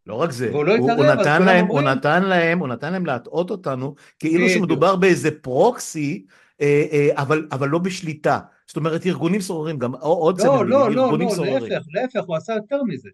[0.06, 1.66] לא רק זה, הוא, לא הוא, הוא, נתן להם.
[1.66, 6.26] הוא נתן להם, הוא נתן להם להטעות אותנו, כאילו שמדובר באיזה פרוקסי,
[6.60, 8.38] אה, אה, אבל, אבל לא בשליטה.
[8.66, 11.52] זאת אומרת, ארגונים סוררים, גם עוד לא, צמד, לא, לא, ארגונים לא, סוררים.
[11.62, 13.08] לא, להפך, להפך, הוא עשה יותר מזה.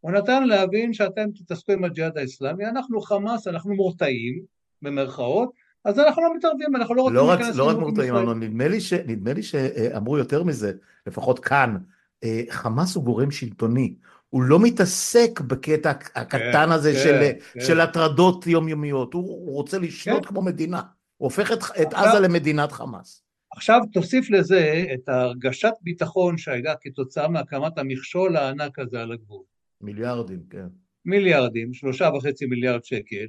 [0.00, 4.42] הוא נתן להבין שאתם תתעסקו עם הג'יהאד האסלאמי, אנחנו חמאס, אנחנו מורתעים,
[4.82, 5.50] במרכאות,
[5.84, 7.56] אז אנחנו לא מתערבים, אנחנו לא רוצים לא להיכנס...
[7.56, 10.72] לא רק מורתעים, אמנון, נדמה לי, ש, נדמה לי שאמרו יותר מזה,
[11.06, 11.76] לפחות כאן,
[12.24, 13.94] אה, חמאס הוא גורם שלטוני,
[14.30, 17.60] הוא לא מתעסק בקטע הקטן כן, הזה כן, של, כן.
[17.60, 20.28] של הטרדות יומיומיות, הוא, הוא רוצה לשלוט כן.
[20.28, 20.80] כמו מדינה,
[21.16, 23.22] הוא הופך את, את עזה למדינת חמאס.
[23.52, 29.42] עכשיו תוסיף לזה את הרגשת ביטחון שהייתה כתוצאה מהקמת המכשול הענק הזה על הגבול.
[29.80, 30.66] מיליארדים, כן.
[31.04, 33.26] מיליארדים, שלושה וחצי מיליארד שקל,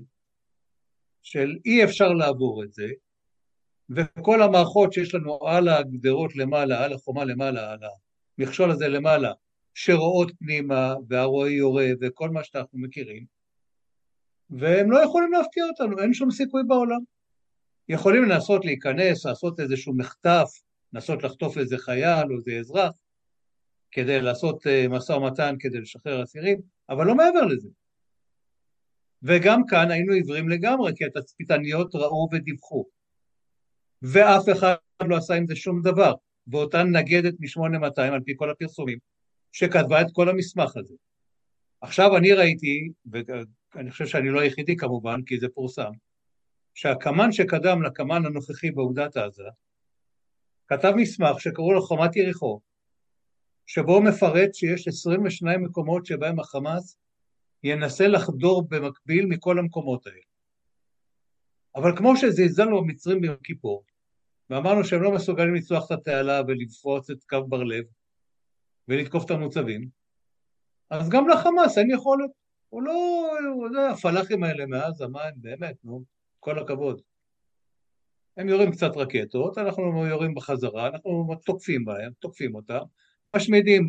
[1.22, 2.88] של אי אפשר לעבור את זה,
[3.90, 7.80] וכל המערכות שיש לנו על הגדרות למעלה, על החומה למעלה, על
[8.40, 9.34] המכשול הזה למעלה,
[9.74, 13.26] שרואות פנימה, והרועי יורה, וכל מה שאנחנו מכירים,
[14.50, 17.00] והם לא יכולים להפתיע אותנו, אין שום סיכוי בעולם.
[17.90, 20.50] יכולים לנסות להיכנס, לעשות איזשהו מחטף,
[20.94, 22.92] לנסות לחטוף איזה חייל או איזה אזרח,
[23.92, 27.70] כדי לעשות אה, משא ומתן כדי לשחרר אסירים, אבל לא מעבר לזה.
[29.24, 32.86] וגם כאן היינו עיוורים לגמרי, כי התצפיתניות ראו ודיווחו.
[34.02, 36.14] ואף אחד לא עשה עם זה שום דבר.
[36.50, 38.98] ואותה נגדת מ-8200, על פי כל הפרסומים,
[39.52, 40.96] שכתבה את כל המסמך הזה.
[41.82, 45.92] עכשיו אני ראיתי, ואני חושב שאני לא היחידי כמובן, כי זה פורסם,
[46.74, 49.44] שהקמ"ן שקדם לקמ"ן הנוכחי באוגדת עזה,
[50.68, 52.60] כתב מסמך שקראו לו חומת יריחו,
[53.66, 56.98] שבו הוא מפרט שיש 22 מקומות שבהם החמאס
[57.64, 60.20] ינסה לחדור במקביל מכל המקומות האלה.
[61.76, 63.84] אבל כמו שזלזלנו במצרים ביום כיפור,
[64.50, 67.86] ואמרנו שהם לא מסוגלים לצלוח את התעלה ולפרוץ את קו בר לב
[68.88, 69.90] ולתקוף את המוצבים,
[70.90, 72.30] אז גם לחמאס אין יכולת.
[72.70, 76.04] הוא לא, הוא יודע, הפלאחים האלה מעזה, מה הם באמת, נו,
[76.40, 77.02] כל הכבוד.
[78.38, 82.80] הם יורים קצת רקטות, אנחנו יורים בחזרה, אנחנו תוקפים בהם, תוקפים אותם,
[83.36, 83.88] משמידים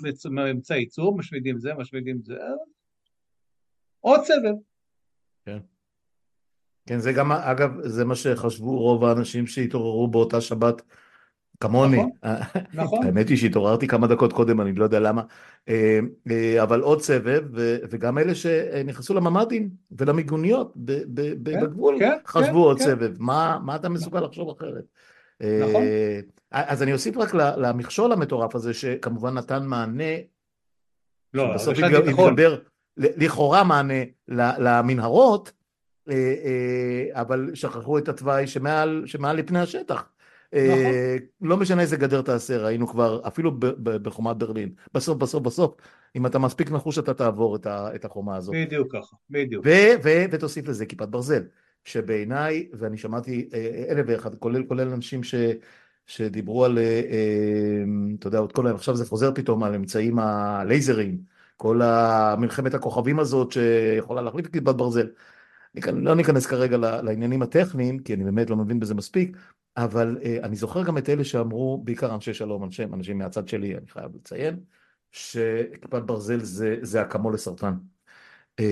[0.50, 2.38] אמצעי ייצור, משמידים זה, משמידים זה,
[4.00, 4.54] עוד סבב.
[5.44, 5.58] כן.
[6.86, 10.82] כן, זה גם, אגב, זה מה שחשבו רוב האנשים שהתעוררו באותה שבת
[11.60, 11.96] כמוני.
[11.96, 12.10] נכון,
[12.84, 13.06] נכון.
[13.06, 15.22] האמת היא שהתעוררתי כמה דקות קודם, אני לא יודע למה.
[15.68, 15.98] אה,
[16.30, 17.42] אה, אבל עוד סבב,
[17.90, 21.02] וגם אלה שנכנסו לממ"דים ולמיגוניות כן,
[21.42, 23.12] בגבול, כן, חשבו עוד סבב.
[23.18, 24.84] מה אתה מסוגל לחשוב אחרת?
[25.40, 25.82] נכון.
[25.82, 30.14] אה, אז אני אוסיף רק למכשול המטורף הזה, שכמובן נתן מענה,
[31.34, 32.58] לא, בסוף התגבר,
[33.00, 35.52] לכאורה מענה למנהרות,
[36.08, 40.08] אה, אה, אבל שכחו את התוואי שמעל, שמעל לפני השטח.
[40.54, 41.48] אה, נכון.
[41.48, 44.72] לא משנה איזה גדר תעשה, ראינו כבר, אפילו בחומת ברלין.
[44.94, 45.74] בסוף, בסוף, בסוף,
[46.16, 48.54] אם אתה מספיק נחוש אתה תעבור את החומה הזאת.
[48.54, 49.66] בדיוק ככה, בדיוק.
[50.32, 51.42] ותוסיף לזה כיפת ברזל,
[51.84, 53.48] שבעיניי, ואני שמעתי
[53.88, 55.34] אלף ואחד, כולל, כולל אנשים ש...
[56.06, 56.78] שדיברו על,
[58.18, 61.18] אתה יודע, עוד כל היום, עכשיו זה חוזר פתאום על אמצעים הלייזרים,
[61.60, 65.06] כל המלחמת הכוכבים הזאת שיכולה להחליף את כיפת ברזל.
[65.92, 69.36] לא ניכנס כרגע לעניינים הטכניים, כי אני באמת לא מבין בזה מספיק,
[69.76, 73.76] אבל uh, אני זוכר גם את אלה שאמרו, בעיקר אנשי שלום, אנשי, אנשים מהצד שלי,
[73.76, 74.60] אני חייב לציין,
[75.12, 77.74] שכיפת ברזל זה, זה אקמול לסרטן.
[78.60, 78.64] Uh,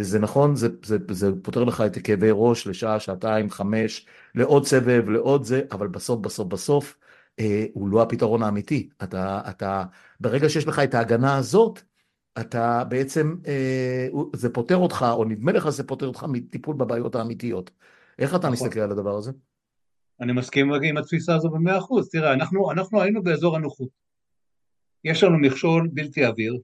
[0.00, 5.08] זה נכון, זה, זה, זה פותר לך את כאבי ראש לשעה, שעתיים, חמש, לעוד סבב,
[5.08, 6.96] לעוד זה, אבל בסוף, בסוף, בסוף,
[7.72, 8.88] הוא לא הפתרון האמיתי.
[9.02, 9.84] אתה, אתה,
[10.20, 11.82] ברגע שיש לך את ההגנה הזאת,
[12.40, 13.34] אתה בעצם,
[14.32, 17.70] זה פותר אותך, או נדמה לך שזה פותר אותך מטיפול בבעיות האמיתיות.
[18.18, 18.52] איך אתה נכון.
[18.52, 19.32] מסתכל על הדבר הזה?
[20.20, 22.08] אני מסכים עם התפיסה הזו במאה אחוז.
[22.10, 23.88] תראה, אנחנו, אנחנו היינו באזור הנוחות.
[25.04, 26.58] יש לנו מכשול בלתי עביר,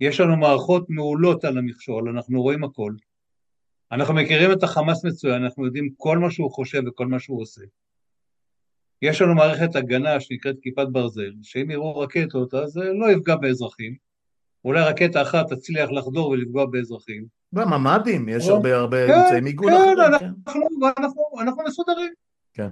[0.00, 2.92] יש לנו מערכות מעולות על המכשול, אנחנו רואים הכל.
[3.92, 7.62] אנחנו מכירים את החמאס מצוין, אנחנו יודעים כל מה שהוא חושב וכל מה שהוא עושה.
[9.02, 14.05] יש לנו מערכת הגנה שנקראת כיפת ברזל, שאם יראו רקטות אז לא יפגע באזרחים.
[14.66, 17.24] אולי רקטה אחת תצליח לחדור ולפגוע באזרחים.
[17.52, 20.22] בממ"דים יש הרבה הרבה כן, אמצעי מיגון כן, אחרים.
[20.46, 20.60] כן,
[21.40, 22.12] אנחנו מסודרים.
[22.52, 22.68] כן.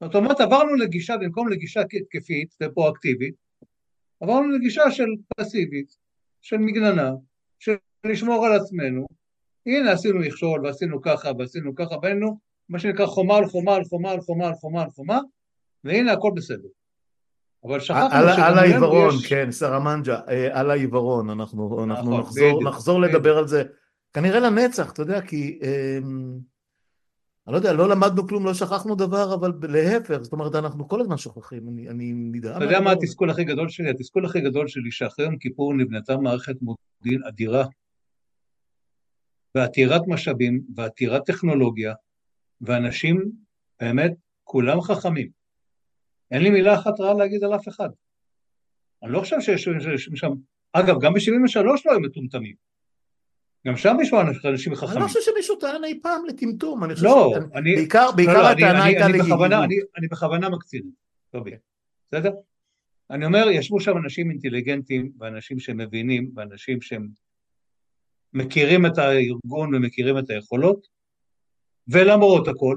[0.00, 3.34] זאת אומרת, עברנו לגישה, במקום לגישה התקפית ופרואקטיבית,
[4.20, 5.06] עברנו לגישה של
[5.36, 5.96] פסיבית,
[6.42, 7.10] של מגננה,
[7.58, 9.06] של לשמור על עצמנו.
[9.66, 14.10] הנה עשינו מכשול ועשינו ככה ועשינו ככה, והיינו מה שנקרא חומה על חומה על חומה
[14.10, 15.20] על חומה על חומה על חומה,
[15.84, 16.68] והנה הכל בסדר.
[17.64, 19.26] אבל שכחנו על העיוורון, יש...
[19.26, 23.62] כן, סרמנג'ה, אה, על העיוורון, אנחנו, אנחנו נכון, נחזור, נחזור לדבר על זה
[24.16, 26.38] כנראה לנצח, אתה יודע, כי אמ,
[27.46, 31.00] אני לא יודע, לא למדנו כלום, לא שכחנו דבר, אבל להפך, זאת אומרת, אנחנו כל
[31.00, 32.56] הזמן שוכחים, אני, אני נדהם.
[32.56, 33.90] אתה יודע מה התסכול הכי גדול שלי?
[33.90, 37.64] התסכול הכי גדול שלי, שאחרי יום כיפור נבנתה מערכת מודיעין אדירה,
[39.54, 41.94] ועתירת משאבים, ועתירת טכנולוגיה,
[42.60, 43.30] ואנשים,
[43.80, 44.12] באמת,
[44.44, 45.28] כולם חכמים.
[46.30, 47.88] אין לי מילה אחת רעה להגיד על אף אחד.
[49.02, 49.68] אני לא חושב שיש
[50.14, 50.30] שם...
[50.72, 52.54] אגב, גם ב-73 לא היו מטומטמים.
[53.66, 54.12] גם שם יש
[54.44, 54.92] אנשים חכמים.
[54.92, 57.76] אני לא חושב שמישהו טען אי פעם לטמטום, אני חושב לא, אני...
[57.76, 59.40] בעיקר, בעיקר לא, לא, הטענה הייתה ליעילות.
[59.96, 60.82] אני בכוונה מקצין,
[61.30, 61.50] טובי,
[62.08, 62.32] בסדר?
[63.10, 67.08] אני אומר, ישבו שם אנשים אינטליגנטים, ואנשים שמבינים, ואנשים שהם
[68.32, 70.86] מכירים את הארגון ומכירים את היכולות,
[71.88, 72.76] ולמרות הכל,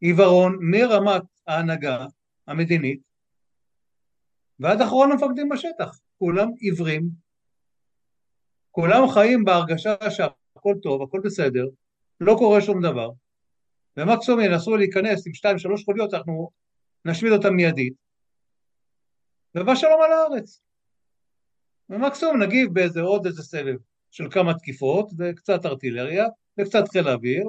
[0.00, 2.06] עיוורון מרמת ההנהגה
[2.46, 3.00] המדינית
[4.60, 7.08] ועד אחרון המפקדים בשטח, כולם עיוורים
[8.70, 11.66] כולם חיים בהרגשה שהכל טוב, הכל בסדר,
[12.20, 13.10] לא קורה שום דבר,
[13.96, 16.50] ומקסימום ינסו להיכנס עם שתיים שלוש חוליות, אנחנו
[17.04, 17.92] נשמיד אותם מיידית,
[19.54, 20.60] ובא שלום על הארץ.
[21.90, 23.76] ומקסימום נגיב באיזה עוד איזה סבב
[24.10, 26.26] של כמה תקיפות, וקצת ארטילריה,
[26.60, 27.44] וקצת חיל האוויר,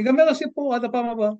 [0.00, 1.30] ויגמר הסיפור עד הפעם הבאה.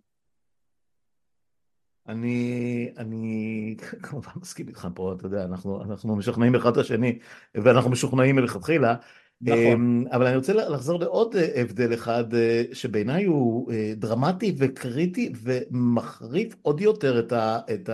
[2.09, 7.19] אני, אני כמובן מסכים איתך פה, אתה יודע, אנחנו, אנחנו משכנעים אחד את השני,
[7.55, 8.95] ואנחנו משוכנעים מלכתחילה.
[9.41, 9.59] נכון.
[9.59, 15.33] אמ, אבל אני רוצה לחזור לעוד אה, הבדל אחד, אה, שבעיניי הוא אה, דרמטי וקריטי
[15.43, 17.91] ומחריף עוד יותר את, ה, את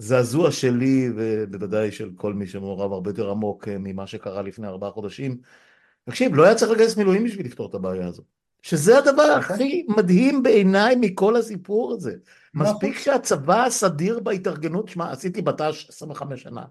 [0.00, 5.38] הזעזוע שלי, ובוודאי של כל מי שמעורב הרבה יותר עמוק ממה שקרה לפני ארבעה חודשים.
[6.04, 8.37] תקשיב, לא היה צריך לגייס מילואים בשביל לפתור את הבעיה הזאת.
[8.68, 9.22] שזה הדבר.
[9.22, 12.14] הכי מדהים בעיניי מכל הסיפור הזה.
[12.54, 12.72] נכון.
[12.72, 16.64] מספיק שהצבא הסדיר בהתארגנות, שמע, עשיתי בט"ש 25 שנה.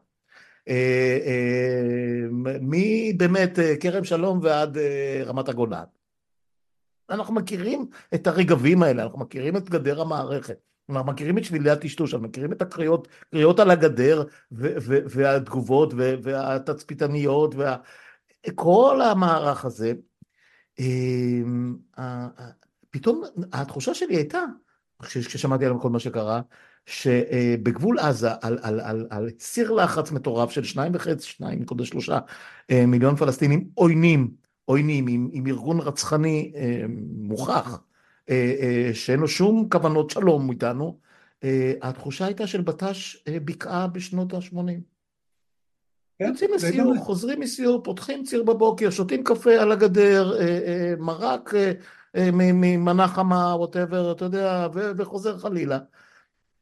[0.67, 2.27] אה, אה,
[2.61, 4.77] מבאמת אה, כרם שלום ועד
[5.25, 5.83] רמת הגולן.
[7.09, 10.57] אנחנו מכירים את הרגבים האלה, אנחנו מכירים את גדר המערכת,
[10.89, 17.55] אנחנו מכירים את שבילי הטשטוש, אנחנו מכירים את הקריאות, קריאות על הגדר והתגובות והתצפיתניות,
[18.47, 19.93] וכל המערך הזה.
[22.89, 24.43] פתאום התחושה שלי הייתה,
[25.03, 26.41] כששמעתי על כל מה שקרה,
[26.85, 32.19] שבגבול עזה, על, על, על, על סיר לחץ מטורף של שניים וחצי, שניים נקודה שלושה
[32.71, 34.31] אה, מיליון פלסטינים עוינים,
[34.65, 36.85] עוינים עם, עם ארגון רצחני אה,
[37.17, 37.81] מוכח,
[38.29, 40.99] אה, שאין לו שום כוונות שלום איתנו,
[41.81, 44.96] התחושה הייתה של בט"ש בקעה בשנות ה-80.
[46.19, 50.37] כן, יוצאים לסיור, חוזרים מסיור, פותחים ציר בבוקר, שותים קפה על הגדר,
[50.99, 51.53] מרק
[52.33, 55.79] ממנה חמה, ווטאבר, אתה יודע, וחוזר חלילה.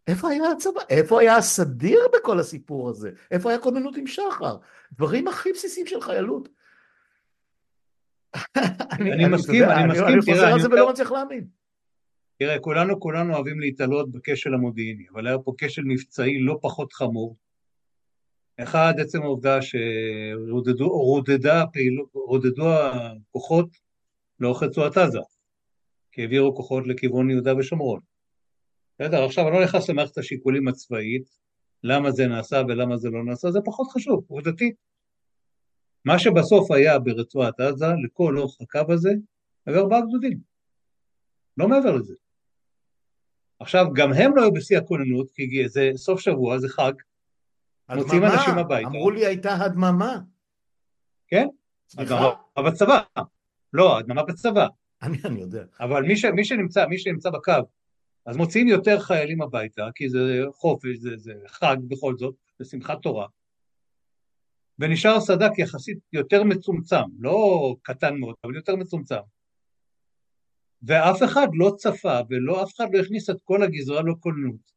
[0.07, 0.81] איפה היה הצבא?
[0.89, 3.11] איפה היה הסדיר בכל הסיפור הזה?
[3.31, 4.57] איפה היה כוננות עם שחר?
[4.93, 6.49] דברים הכי בסיסיים של חיילות.
[8.91, 11.47] אני מסכים, אני מסכים, אני חוזר על זה ולא מצליח להאמין.
[12.39, 17.35] תראה, כולנו, כולנו אוהבים להתעלות בכשל המודיעיני, אבל היה פה כשל מבצעי לא פחות חמור.
[18.57, 21.15] אחד, עצם העובדה שרודדו
[22.73, 23.69] הכוחות
[24.39, 25.19] לאורך רצועת עזה.
[26.11, 27.99] כי העבירו כוחות לכיוון יהודה ושומרון.
[28.99, 31.29] בסדר, עכשיו אני לא נכנס למערכת השיקולים הצבאית,
[31.83, 34.75] למה זה נעשה ולמה זה לא נעשה, זה פחות חשוב, עובדתית.
[36.05, 39.13] מה שבסוף היה ברצועת עזה, לכל אורך הקו הזה,
[39.65, 40.39] היו ארבעה גדודים.
[41.57, 42.13] לא מעבר לזה.
[43.59, 46.93] עכשיו, גם הם לא היו בשיא הכוננות, כי זה סוף שבוע, זה חג,
[47.89, 48.87] מוציאים אנשים הביתה.
[48.87, 50.19] אמרו לי הייתה הדממה.
[51.27, 51.47] כן?
[51.87, 52.15] סליחה?
[52.15, 53.01] הדממה בצבא.
[53.73, 54.67] לא, הדממה בצבא.
[55.01, 55.63] אני, אני יודע.
[55.79, 57.53] אבל מי, ש, מי, שנמצא, מי שנמצא בקו,
[58.25, 63.01] אז מוציאים יותר חיילים הביתה, כי זה חופש, זה, זה חג בכל זאת, זה שמחת
[63.01, 63.27] תורה.
[64.79, 69.21] ונשאר סד"כ יחסית יותר מצומצם, לא קטן מאוד, אבל יותר מצומצם.
[70.83, 74.74] ואף אחד לא צפה, ולא אף אחד לא הכניס את כל הגזרה לקולנות.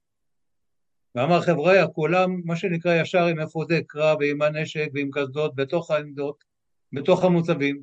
[1.18, 6.44] ואמר חבריא, כולם, מה שנקרא ישר עם אפודי קרב ועם הנשק ועם קסדות בתוך העמדות,
[6.92, 7.82] בתוך המוצבים,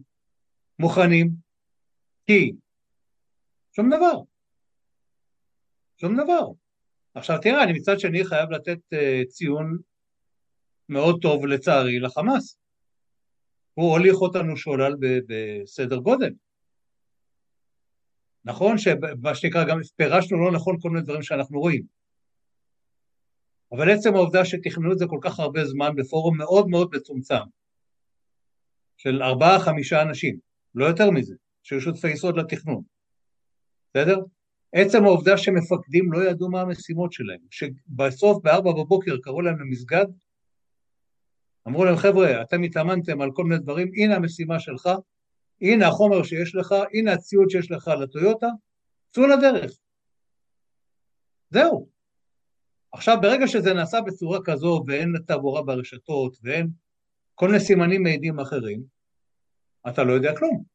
[0.80, 1.32] מוכנים,
[2.28, 2.52] כי
[3.76, 4.20] שום דבר.
[5.98, 6.48] שום דבר.
[7.14, 9.78] עכשיו תראה, אני מצד שני חייב לתת uh, ציון
[10.90, 12.58] מאוד טוב לצערי לחמאס.
[13.74, 16.34] הוא הוליך אותנו שולל בסדר גודל.
[18.46, 21.95] נכון שמה שנקרא גם פירשנו לא נכון כל מיני דברים שאנחנו רואים.
[23.76, 27.44] אבל עצם העובדה שתכננו את זה כל כך הרבה זמן בפורום מאוד מאוד מצומצם,
[28.98, 30.38] של ארבעה חמישה אנשים,
[30.76, 32.84] לא יותר מזה, שהיו שותפי יסוד לתכנון,
[33.90, 34.20] בסדר?
[34.74, 40.06] עצם העובדה שמפקדים לא ידעו מה המשימות שלהם, שבסוף בארבע בבוקר קראו להם למסגד,
[41.68, 44.90] אמרו להם חבר'ה, אתם התאמנתם על כל מיני דברים, הנה המשימה שלך,
[45.62, 48.48] הנה החומר שיש לך, הנה הציוד שיש לך לטויוטה,
[49.12, 49.72] צאו לדרך.
[51.50, 51.95] זהו.
[52.96, 56.70] עכשיו, ברגע שזה נעשה בצורה כזו ואין תעבורה ברשתות ואין
[57.36, 58.84] כל מיני סימנים מעידים אחרים,
[59.88, 60.75] אתה לא יודע כלום.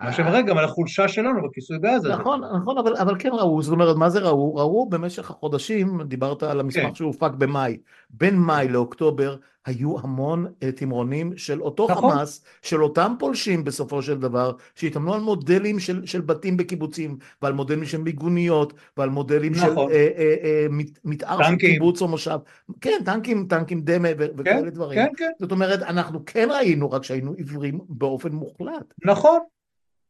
[0.00, 2.08] מה שמראה גם על החולשה שלנו בכיסוי בעזה.
[2.08, 4.54] נכון, נכון, אבל, אבל כן ראו, זאת אומרת, מה זה ראו?
[4.54, 6.94] ראו במשך החודשים, דיברת על המסמך כן.
[6.94, 7.78] שהופק במאי,
[8.10, 9.36] בין מאי לאוקטובר
[9.66, 12.10] היו המון uh, תמרונים של אותו נכון.
[12.10, 17.52] חמאס, של אותם פולשים בסופו של דבר, שהתאמנו על מודלים של, של בתים בקיבוצים, ועל
[17.52, 19.68] מודלים של מיגוניות, ועל מודלים נכון.
[19.68, 22.38] של uh, uh, uh, מתאר של קיבוץ או מושב.
[22.80, 24.98] כן, טנקים, טנקים דמה ו- כן, וכאלה דברים.
[24.98, 25.30] כן, כן.
[25.38, 28.94] זאת אומרת, אנחנו כן ראינו, רק שהיינו עיוורים באופן מוחלט.
[29.04, 29.38] נכון.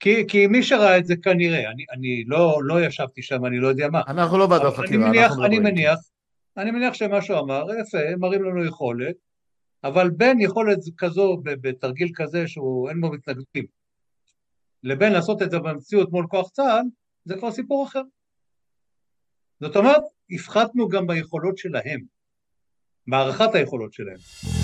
[0.00, 3.68] כי, כי מי שראה את זה כנראה, אני, אני לא, לא ישבתי שם, אני לא
[3.68, 4.02] יודע מה.
[4.08, 5.98] אנחנו לא ועדת חקירה, אני מניח, לא אני מניח,
[6.56, 9.16] אני מניח שמה שהוא אמר, יפה, הם מראים לנו יכולת,
[9.84, 13.64] אבל בין יכולת כזו, בתרגיל כזה שהוא אין בו מתנגדים,
[14.82, 16.84] לבין לעשות את זה במציאות מול כוח צה"ל,
[17.24, 18.02] זה כבר סיפור אחר.
[19.60, 22.00] זאת אומרת, הפחתנו גם ביכולות שלהם,
[23.06, 24.59] בהערכת היכולות שלהם.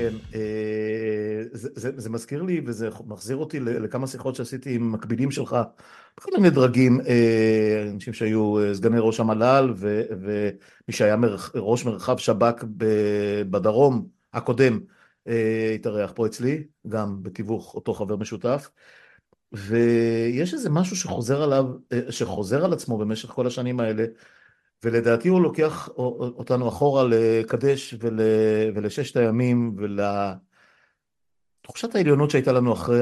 [0.00, 5.30] כן, אה, זה, זה, זה מזכיר לי וזה מחזיר אותי לכמה שיחות שעשיתי עם מקבילים
[5.30, 5.56] שלך
[6.16, 11.84] בכל מיני דרגים, אה, אנשים שהיו אה, סגני ראש המל"ל ו, ומי שהיה מרח, ראש
[11.84, 12.64] מרחב שב"כ
[13.50, 14.80] בדרום הקודם
[15.74, 18.70] התארח פה אצלי, גם בתיווך אותו חבר משותף.
[19.52, 21.66] ויש איזה משהו שחוזר עליו,
[22.10, 24.04] שחוזר על עצמו במשך כל השנים האלה
[24.84, 28.20] ולדעתי הוא לוקח אותנו אחורה לקדש ול,
[28.74, 30.44] ולששת הימים ולתחושת
[31.94, 33.00] העליונות שהייתה לנו אחרי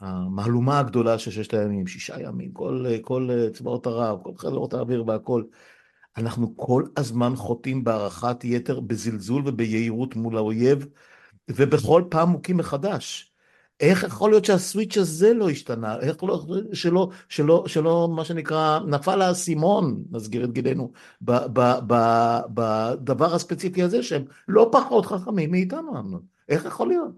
[0.00, 5.42] המהלומה הגדולה של ששת הימים, שישה ימים, כל, כל צבאות ערב, כל חילות האוויר והכל.
[6.16, 10.86] אנחנו כל הזמן חוטאים בהערכת יתר, בזלזול וביהירות מול האויב,
[11.50, 13.32] ובכל פעם מוכים מחדש.
[13.80, 16.00] איך יכול להיות שהסוויץ' הזה לא השתנה?
[16.00, 20.92] איך לא, שלא, שלא, שלא, מה שנקרא, נפל האסימון, נסגיר את גידנו,
[22.54, 26.22] בדבר הספציפי הזה, שהם לא פחות חכמים מאיתנו, אמנון.
[26.48, 27.12] איך יכול להיות?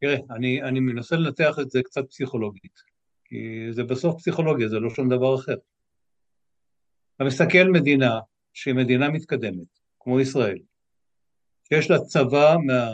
[0.00, 2.82] תראה, אני, אני מנסה לנתח את זה קצת פסיכולוגית,
[3.24, 5.56] כי זה בסוף פסיכולוגיה, זה לא שום דבר אחר.
[7.16, 8.20] אתה מסתכל מדינה
[8.52, 10.58] שהיא מדינה מתקדמת, כמו ישראל,
[11.68, 12.90] שיש לה צבא מה...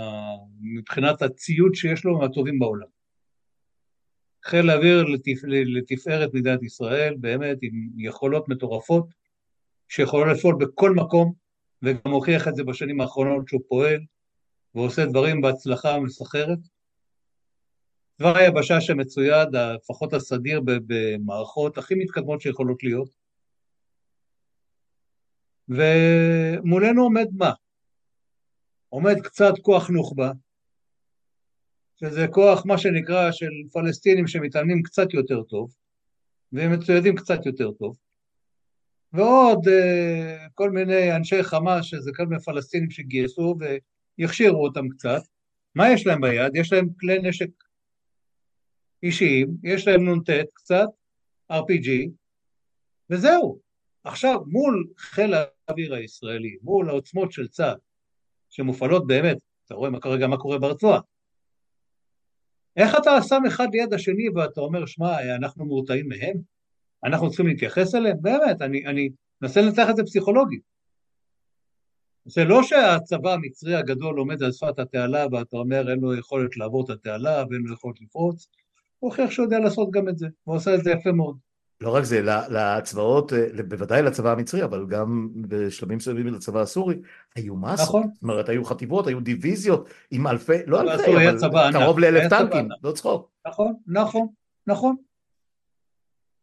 [0.63, 2.87] מבחינת הציוד שיש לו מהטובים בעולם.
[4.45, 5.45] חיל האוויר לתפ...
[5.45, 9.07] לתפארת מדינת ישראל, באמת עם יכולות מטורפות,
[9.89, 11.33] שיכולות לפעול בכל מקום,
[11.83, 14.01] וגם הוכיח את זה בשנים האחרונות שהוא פועל,
[14.75, 16.59] ועושה דברים בהצלחה מסחרת.
[18.19, 23.09] צבא היבשה שמצויד, לפחות הסדיר, במערכות הכי מתקדמות שיכולות להיות.
[25.69, 27.53] ומולנו עומד מה?
[28.89, 30.33] עומד קצת כוח נוח'בה,
[32.05, 35.75] שזה כוח, מה שנקרא, של פלסטינים שמתאמנים קצת יותר טוב,
[36.53, 37.97] והם מצוידים קצת יותר טוב,
[39.13, 43.57] ועוד uh, כל מיני אנשי חמאס, שזה כל מיני פלסטינים שגייסו
[44.19, 45.21] ויכשירו אותם קצת.
[45.75, 46.57] מה יש להם ביד?
[46.57, 47.51] יש להם כלי נשק
[49.03, 50.89] אישיים, יש להם נ"ט קצת,
[51.53, 51.89] RPG,
[53.11, 53.59] וזהו.
[54.05, 57.79] עכשיו, מול חיל האוויר הישראלי, מול העוצמות של צה"ל,
[58.51, 59.37] שמופעלות באמת,
[59.67, 61.01] אתה רואה מה כרגע מה קורה ברצועה,
[62.77, 66.37] איך אתה שם אחד ליד השני ואתה אומר, שמע, אנחנו מורתעים מהם?
[67.05, 68.17] אנחנו צריכים להתייחס אליהם?
[68.21, 69.09] באמת, אני,
[69.43, 70.63] מנסה לנצח את זה פסיכולוגית.
[72.25, 76.85] זה לא שהצבא המצרי הגדול עומד על שפת התעלה ואתה אומר אין לו יכולת לעבור
[76.85, 78.49] את התעלה ואין לו יכולת לפרוץ,
[78.99, 81.37] הוא הוכיח שהוא יודע לעשות גם את זה, הוא עושה את זה יפה מאוד.
[81.83, 82.21] לא רק זה,
[82.51, 86.97] לצבאות, אה, בוודאי לצבא המצרי, אבל גם בשלבים מסוימים לצבא הסורי,
[87.37, 87.89] היו מסות.
[87.89, 88.09] נכון.
[88.15, 92.93] זאת אומרת, היו חטיבות, היו דיוויזיות עם אלפי, לא אלפי, אבל קרוב לאלף טנקים, לא
[92.93, 93.31] צחוק.
[93.47, 94.27] נכון, נכון,
[94.67, 94.97] נכון.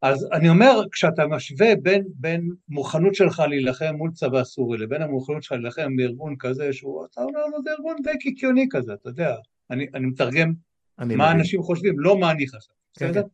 [0.02, 5.44] אז אני אומר, כשאתה משווה בין, בין מוכנות שלך להילחם מול צבא סורי לבין המוכנות
[5.44, 9.36] שלך להילחם בארגון כזה שהוא, אתה אומר, זה ארגון די קיקיוני כזה, אתה יודע,
[9.70, 10.54] אני, אני מתרגם
[11.00, 11.38] אני מה מבין.
[11.40, 13.22] אנשים חושבים, לא מה אני חשב, כן, בסדר?
[13.22, 13.28] כן.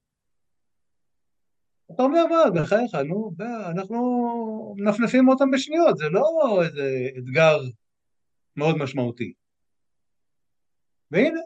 [1.92, 3.32] אתה אומר, מה, בחייך, נו,
[3.72, 7.58] אנחנו מנפנפים אותם בשניות, זה לא איזה אתגר
[8.56, 9.34] מאוד משמעותי.
[11.12, 11.40] והנה,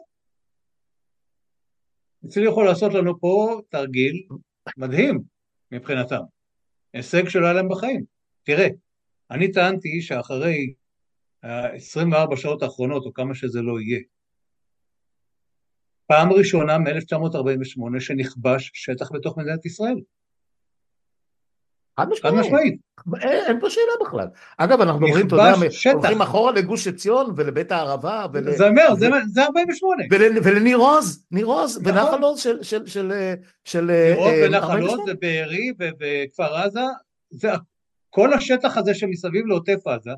[2.24, 4.26] הצליחו לעשות לנו פה תרגיל
[4.76, 5.22] מדהים
[5.72, 6.20] מבחינתם.
[6.94, 8.04] הישג שלא היה להם בחיים.
[8.42, 8.68] תראה,
[9.30, 10.74] אני טענתי שאחרי
[11.42, 14.00] ה-24 שעות האחרונות, או כמה שזה לא יהיה,
[16.06, 20.00] פעם ראשונה מ-1948 שנכבש שטח בתוך מדינת ישראל.
[22.22, 22.80] חד משמעית.
[23.22, 24.26] אין פה שאלה בכלל.
[24.56, 25.54] אגב, אנחנו אומרים, אתה יודע,
[25.92, 28.26] הולכים אחורה לגוש עציון ולבית הערבה.
[28.56, 28.88] זה אומר,
[29.26, 30.04] זה 48.
[30.42, 32.22] ולניר עוז, ניר עוז, נכון.
[32.22, 32.46] עוז
[33.64, 33.84] של...
[33.84, 37.50] ניר עוז בנחל עוז, ובארי ובכפר עזה,
[38.10, 40.10] כל השטח הזה שמסביב לעוטף עזה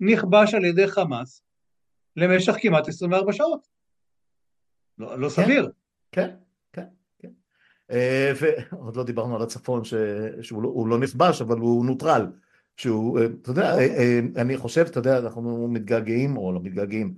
[0.00, 1.42] נכבש על ידי חמאס
[2.16, 3.60] למשך כמעט 24 שעות.
[4.98, 5.70] לא, לא סביר.
[6.12, 6.30] כן.
[7.90, 9.94] אה, ועוד לא דיברנו על הצפון ש...
[10.42, 12.26] שהוא לא, לא נכבש אבל הוא נוטרל.
[12.76, 17.14] שהוא, אה, אתה יודע, אה, אני חושב, אתה יודע, אנחנו מתגעגעים או לא מתגעגעים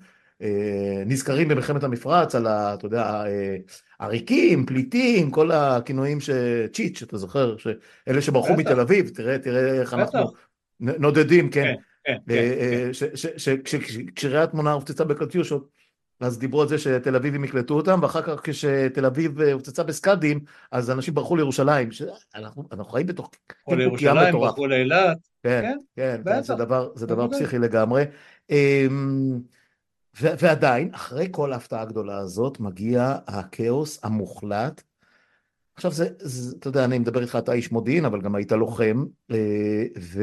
[1.07, 2.75] נזכרים במלחמת המפרץ על ה...
[2.75, 3.25] אתה יודע,
[3.99, 6.31] עריקים, פליטים, כל הכינויים ש...
[6.73, 7.57] צ'יץ', אתה זוכר,
[8.09, 10.21] אלה שברחו מתל אביב, תראה, תראה איך אנחנו
[10.81, 12.91] נודדים, כן, כן, כן,
[13.65, 15.69] כשקריית מונה הופצצה בקטיושות
[16.21, 20.41] ואז דיברו על זה שתל אביבים יקלטו אותם, ואחר כך כשתל אביב אה, הופצצה בסקאדים,
[20.73, 21.89] אז אנשים ברחו לירושלים.
[22.35, 23.31] אנחנו, אנחנו חיים בתוך
[23.67, 25.17] או לירושלים, ברחו לאילת.
[25.43, 28.05] כן, כן, כן, זה דבר, זה דבר פסיכי לגמרי.
[28.51, 29.41] אמ,
[30.21, 34.83] ועדיין, אחרי כל ההפתעה הגדולה הזאת, מגיע הכאוס המוחלט.
[35.75, 39.05] עכשיו זה, זה, אתה יודע, אני מדבר איתך, אתה איש מודיעין, אבל גם היית לוחם,
[39.31, 40.23] אה, ו,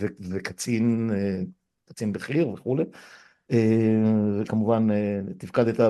[0.00, 1.40] ו, וקצין, אה,
[1.88, 2.84] קצין בכיר וכולי.
[3.50, 5.88] אה, וכמובן אה, תפקדת אה,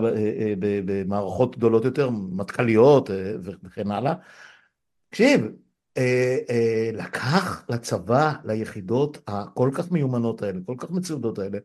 [0.60, 3.10] במערכות גדולות יותר, מטכ"ליות
[3.64, 4.14] וכן הלאה.
[5.08, 5.46] תקשיב,
[6.92, 11.58] לקח לצבא, ליחידות הכל כך מיומנות האלה, כל כך מצוידות האלה,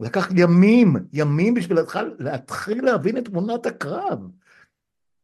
[0.00, 1.78] לקח ימים, ימים בשביל
[2.18, 4.18] להתחיל להבין את תמונת הקרב.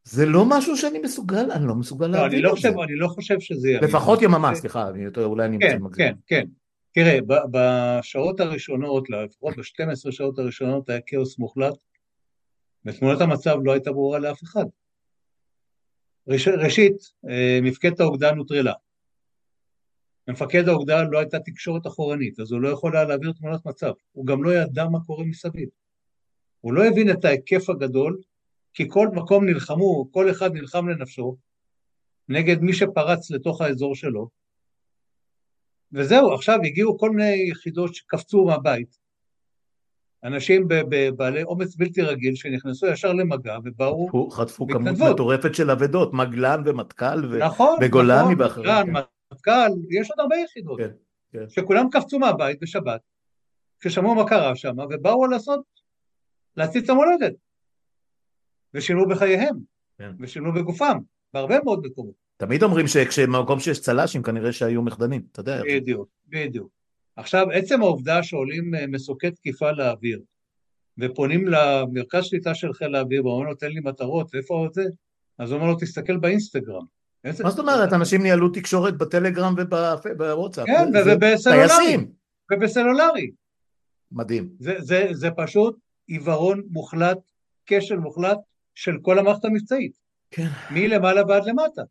[0.04, 2.68] זה לא משהו שאני מסוגל, אני לא מסוגל לא, להבין לא את זה.
[2.68, 3.84] אני לא חושב שזה ימים.
[3.84, 6.46] לפחות יממה, סליחה, אולי אני כן, כן, כן.
[6.93, 7.18] תראה,
[7.51, 11.74] בשעות הראשונות, לפחות ב-12 שעות הראשונות היה כאוס מוחלט,
[12.84, 14.64] ותמונת המצב לא הייתה ברורה לאף אחד.
[16.28, 16.97] ראש, ראשית,
[17.62, 18.72] מפקדת האוגדה נוטרלה.
[20.28, 23.93] למפקד האוגדה לא הייתה תקשורת אחורנית, אז הוא לא יכול היה להעביר תמונת מצב.
[24.12, 25.68] הוא גם לא ידע מה קורה מסביב.
[26.61, 28.20] הוא לא הבין את ההיקף הגדול,
[28.74, 31.36] כי כל מקום נלחמו, כל אחד נלחם לנפשו,
[32.28, 34.41] נגד מי שפרץ לתוך האזור שלו,
[35.93, 39.03] וזהו, עכשיו הגיעו כל מיני יחידות שקפצו מהבית.
[40.24, 40.68] אנשים
[41.16, 46.62] בעלי אומץ בלתי רגיל שנכנסו ישר למגע ובאו חטפו, חטפו כמות מטורפת של אבדות, מגלן
[46.66, 47.38] ומטכ"ל ו...
[47.38, 48.66] נכון, וגולני נכון, ואחרים.
[48.66, 49.01] מגלן, כן.
[49.32, 50.78] מטכ"ל, יש עוד הרבה יחידות.
[50.78, 50.90] כן,
[51.32, 51.45] כן.
[51.49, 53.01] שכולם קפצו מהבית בשבת,
[53.80, 55.61] כששמעו מה קרה שם, ובאו לעשות,
[56.57, 57.34] להציץ המולדת.
[58.74, 59.57] ושילמו בחייהם,
[59.99, 60.11] כן.
[60.20, 60.99] ושילמו בגופם,
[61.34, 62.14] בהרבה מאוד מקומות.
[62.43, 65.62] תמיד אומרים שכשמקום שיש צל"שים כנראה שהיו מחדנים, אתה יודע.
[65.66, 66.68] בדיוק, בדיוק.
[67.16, 70.20] עכשיו, עצם העובדה שעולים אה, מסוקי תקיפה לאוויר,
[70.99, 74.84] ופונים למרכז שליטה של חיל האוויר, ואומרים לו, תן לי מטרות, איפה זה?
[75.38, 76.84] אז הוא אומר לו, תסתכל באינסטגרם.
[77.24, 77.93] מה זאת אומרת?
[77.93, 80.66] אנשים ניהלו תקשורת בטלגרם ובוואטסאפ.
[80.66, 81.97] כן, ובסלולרי.
[82.53, 83.30] ובסלולרי.
[84.12, 84.49] מדהים.
[84.59, 85.76] זה, זה, זה פשוט
[86.07, 87.18] עיוורון מוחלט,
[87.66, 88.38] כשל מוחלט
[88.74, 89.93] של כל המערכת המבצעית.
[90.30, 90.49] כן.
[90.70, 91.82] מלמעלה ועד למטה.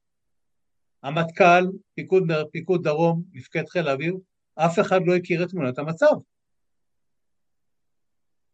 [1.03, 4.17] המטכ"ל, פיקוד, פיקוד דרום, מפקד חיל האוויר,
[4.55, 6.15] אף אחד לא הכיר את תמונת המצב.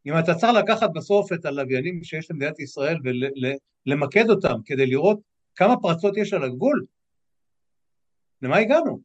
[0.05, 2.97] אם אתה צריך לקחת בסוף את הלוויינים שיש למדינת ישראל
[3.85, 5.19] ולמקד אותם כדי לראות
[5.55, 6.85] כמה פרצות יש על הגבול,
[8.41, 8.99] למה הגענו?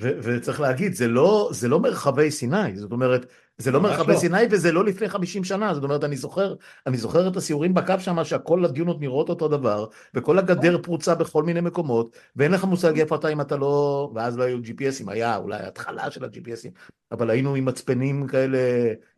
[0.00, 3.26] וצריך להגיד, זה לא, זה לא מרחבי סיני, זאת אומרת,
[3.58, 4.18] זה לא מרחבי לא.
[4.18, 6.54] סיני וזה לא לפני 50 שנה, זאת אומרת, אני זוכר,
[6.86, 11.42] אני זוכר את הסיורים בקו שם, שהכל הדיונות נראות אותו דבר, וכל הגדר פרוצה בכל
[11.42, 15.36] מיני מקומות, ואין לך מושג איפה אתה אם אתה לא, ואז לא היו GPSים, היה
[15.36, 16.70] אולי התחלה של ה-GPSים,
[17.12, 18.58] אבל היינו עם מצפנים כאלה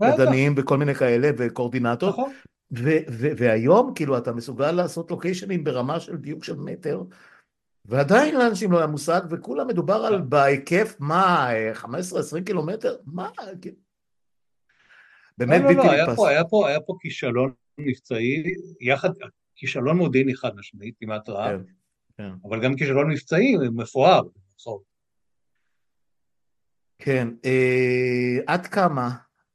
[0.03, 2.33] ידניים וכל מיני כאלה, וקורדינטות, נכון.
[3.37, 7.03] והיום, כאילו, אתה מסוגל לעשות לוקיישנים ברמה של דיוק של מטר,
[7.89, 11.87] ועדיין לאנשים לא היה מושג, וכולם מדובר על בהיקף, מה, 15-20
[12.47, 12.97] קילומטר?
[13.07, 13.31] מה?
[15.39, 16.19] באמת לא, לא, בלתי לא, נתפס.
[16.19, 19.11] היה, היה, פה, היה פה כישלון מבצעי, יחד,
[19.57, 21.63] כישלון מודיעיני חד משמעית, כמעט רע, כן,
[22.17, 22.31] כן.
[22.49, 24.23] אבל גם כישלון מבצעי מפואר.
[26.99, 29.11] כן, אה, עד כמה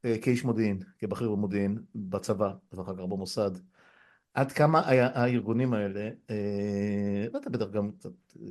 [0.05, 3.51] אה, כאיש מודיעין, כבכיר במודיעין, בצבא, ואחר כך במוסד,
[4.33, 8.09] עד כמה הארגונים האלה, אה, ואתה בטח גם קצת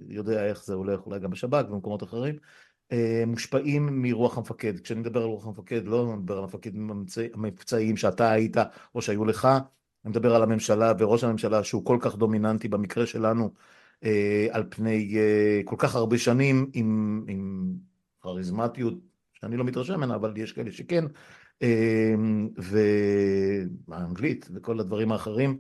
[0.09, 2.37] יודע איך זה הולך, אולי גם בשב"כ ובמקומות אחרים,
[2.93, 4.81] אה, מושפעים מרוח המפקד.
[4.81, 6.91] כשאני מדבר על רוח המפקד, לא מדבר על המפקדים
[7.35, 8.57] המבצעיים שאתה היית
[8.95, 9.49] או שהיו לך,
[10.05, 13.51] אני מדבר על הממשלה וראש הממשלה שהוא כל כך דומיננטי במקרה שלנו
[14.05, 15.17] אה, על פני
[15.65, 17.73] כל כך הרבה שנים עם, עם
[18.21, 18.95] כריזמטיות
[19.33, 21.05] שאני לא מתרשם ממנה, אבל יש כאלה שכן,
[23.89, 25.59] והאנגלית וכל הדברים האחרים,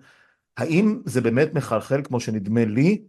[0.57, 3.05] האם זה באמת מחלחל כמו שנדמה לי,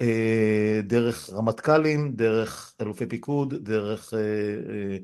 [0.00, 4.14] אה, דרך רמטכ"לים, דרך אלופי פיקוד, דרך...
[4.14, 4.98] אה, אה,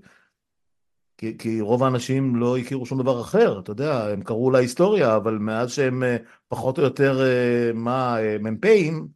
[1.19, 5.39] כי, כי רוב האנשים לא הכירו שום דבר אחר, אתה יודע, הם קראו להיסטוריה, אבל
[5.39, 6.03] מאז שהם
[6.49, 7.21] פחות או יותר,
[7.75, 9.09] מה, מ"פים,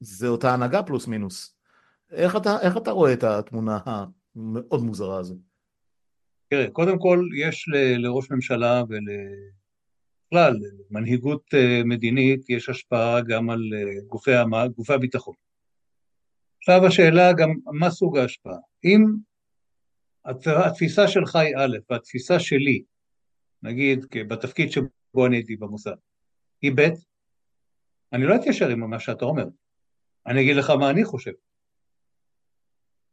[0.00, 1.54] זה אותה הנהגה פלוס מינוס.
[2.10, 5.51] איך אתה, איך אתה רואה את התמונה המאוד מוזרה הזאת?
[6.52, 7.76] תראה, קודם כל יש ל,
[8.06, 10.54] לראש ממשלה ולכלל,
[10.90, 14.30] מנהיגות אה, מדינית, יש השפעה גם על אה, גופי,
[14.76, 15.34] גופי הביטחון.
[16.58, 18.56] עכשיו השאלה גם מה סוג ההשפעה.
[18.84, 19.04] אם
[20.24, 22.82] התפיסה שלך היא א', והתפיסה שלי,
[23.62, 25.96] נגיד בתפקיד שבו אני הייתי במוסד,
[26.62, 26.88] היא ב',
[28.12, 29.46] אני לא אתיישר עם מה שאתה אומר.
[30.26, 31.32] אני אגיד לך מה אני חושב.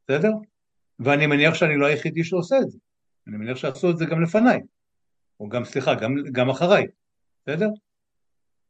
[0.07, 0.31] בסדר?
[0.99, 2.77] ואני מניח שאני לא היחידי שעושה את זה.
[3.29, 4.59] אני מניח שעשו את זה גם לפניי,
[5.39, 6.87] או גם, סליחה, גם, גם אחריי,
[7.41, 7.69] בסדר?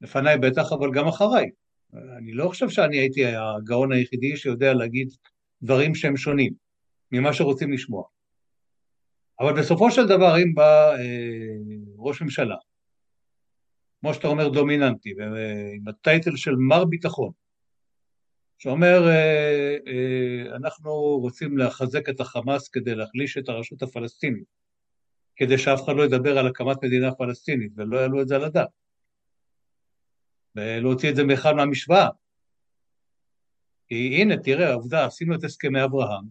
[0.02, 1.50] לפניי בטח, אבל גם אחריי.
[1.94, 5.10] אני לא חושב שאני הייתי הגאון היחידי שיודע להגיד
[5.62, 6.54] דברים שהם שונים
[7.12, 8.04] ממה שרוצים לשמוע.
[9.40, 11.56] אבל בסופו של דבר, אם בא אה,
[11.98, 12.56] ראש ממשלה,
[14.02, 17.32] כמו שאתה אומר, דומיננטי, ועם הטייטל של מר ביטחון,
[18.60, 20.92] שאומר, אה, אה, אנחנו
[21.22, 24.44] רוצים לחזק את החמאס כדי להחליש את הרשות הפלסטינית,
[25.36, 28.68] כדי שאף אחד לא ידבר על הקמת מדינה פלסטינית, ולא יעלו את זה על הדעת.
[30.56, 32.08] ולהוציא את זה מאחד מהמשוואה.
[33.88, 36.26] כי הנה, תראה, העובדה, עשינו את הסכמי אברהם,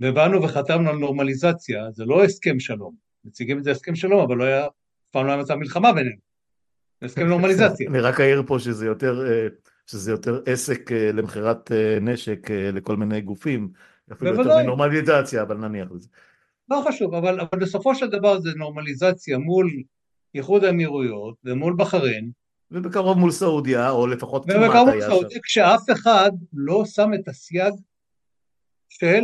[0.00, 2.94] ובאנו וחתמנו על נורמליזציה, זה לא הסכם שלום.
[3.24, 4.72] מציגים את זה הסכם שלום, אבל לא היה, אף
[5.10, 6.20] פעם לא היה מצב מלחמה בינינו.
[7.00, 7.90] זה הסכם נורמליזציה.
[7.90, 9.24] אני רק אעיר פה שזה יותר...
[9.26, 9.68] Uh...
[9.90, 13.68] שזה יותר עסק אה, למכירת אה, נשק אה, לכל מיני גופים,
[14.12, 16.08] אפילו יותר מנורמליזציה, אבל נניח לזה.
[16.68, 19.70] לא חשוב, אבל, אבל בסופו של דבר זה נורמליזציה מול
[20.34, 22.30] איחוד האמירויות ומול בחריין.
[22.70, 24.68] ובקרוב מול סעודיה, או לפחות כמעט היה שם.
[24.70, 27.74] ובקרוב מול סעודיה, כשאף אחד לא שם את הסייג
[28.88, 29.22] של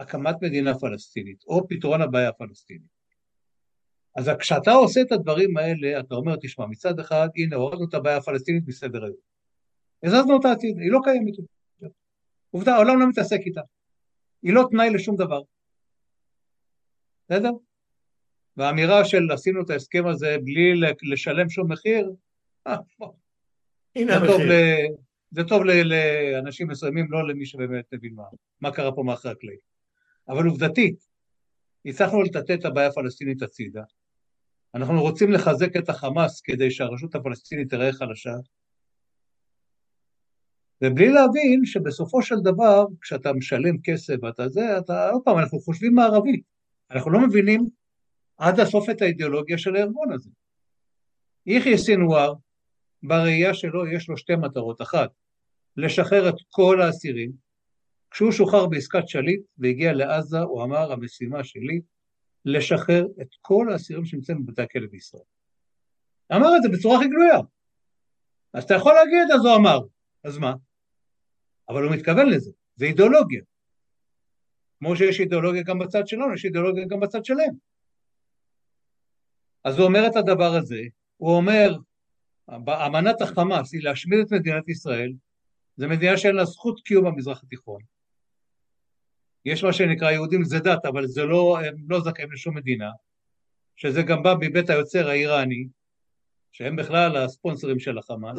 [0.00, 2.94] הקמת מדינה פלסטינית, או פתרון הבעיה הפלסטינית.
[4.16, 8.16] אז כשאתה עושה את הדברים האלה, אתה אומר, תשמע, מצד אחד, הנה, הורדנו את הבעיה
[8.16, 9.33] הפלסטינית מסדר היום.
[10.04, 11.94] הזזנו אותה הצידה, היא לא קיימת יותר.
[12.50, 13.60] עובדה, העולם לא מתעסק איתה.
[14.42, 15.40] היא לא תנאי לשום דבר.
[17.28, 17.50] בסדר?
[18.56, 22.12] והאמירה של עשינו את ההסכם הזה בלי לשלם שום מחיר,
[22.66, 22.76] אה,
[23.96, 24.96] הנה זה המחיר.
[25.30, 25.62] זה טוב.
[25.64, 28.22] לאנשים מסוימים, לא למי שבאמת מבין מה,
[28.60, 29.58] מה קרה פה מאחורי הקלעים.
[30.28, 31.06] אבל עובדתית,
[31.84, 33.82] הצלחנו לטאטא את הבעיה הפלסטינית הצידה.
[34.74, 38.34] אנחנו רוצים לחזק את החמאס כדי שהרשות הפלסטינית תראה חלשה,
[40.84, 45.94] ובלי להבין שבסופו של דבר, כשאתה משלם כסף ואתה זה, אתה, עוד פעם, אנחנו חושבים
[45.94, 46.42] מערבית.
[46.90, 47.68] אנחנו לא מבינים
[48.36, 50.30] עד הסוף את האידיאולוגיה של הארגון הזה.
[51.46, 52.34] יחיא סינואר,
[53.02, 54.82] בראייה שלו יש לו שתי מטרות.
[54.82, 55.10] אחת,
[55.76, 57.32] לשחרר את כל האסירים.
[58.10, 61.80] כשהוא שוחרר בעסקת שליט והגיע לעזה, הוא אמר, המשימה שלי,
[62.44, 65.22] לשחרר את כל האסירים שנמצאים בבתי הכלא בישראל.
[66.32, 67.38] אמר את זה בצורה הכי גלויה.
[68.52, 69.80] אז אתה יכול להגיד, אז הוא אמר.
[70.24, 70.54] אז מה?
[71.68, 73.42] אבל הוא מתכוון לזה, זה אידיאולוגיה.
[74.78, 77.54] כמו שיש אידיאולוגיה גם בצד שלנו, יש אידיאולוגיה גם בצד שלהם.
[79.64, 80.80] אז הוא אומר את הדבר הזה,
[81.16, 81.76] הוא אומר,
[82.86, 85.12] אמנת החמאס היא להשמיד את מדינת ישראל,
[85.76, 87.82] זו מדינה שאין לה זכות קיום במזרח התיכון.
[89.44, 92.90] יש מה שנקרא יהודים זה דת, אבל זה לא, הם לא זכאים לשום מדינה,
[93.76, 95.66] שזה גם בא מבית היוצר האיראני,
[96.54, 98.38] שהם בכלל הספונסרים של החמאס.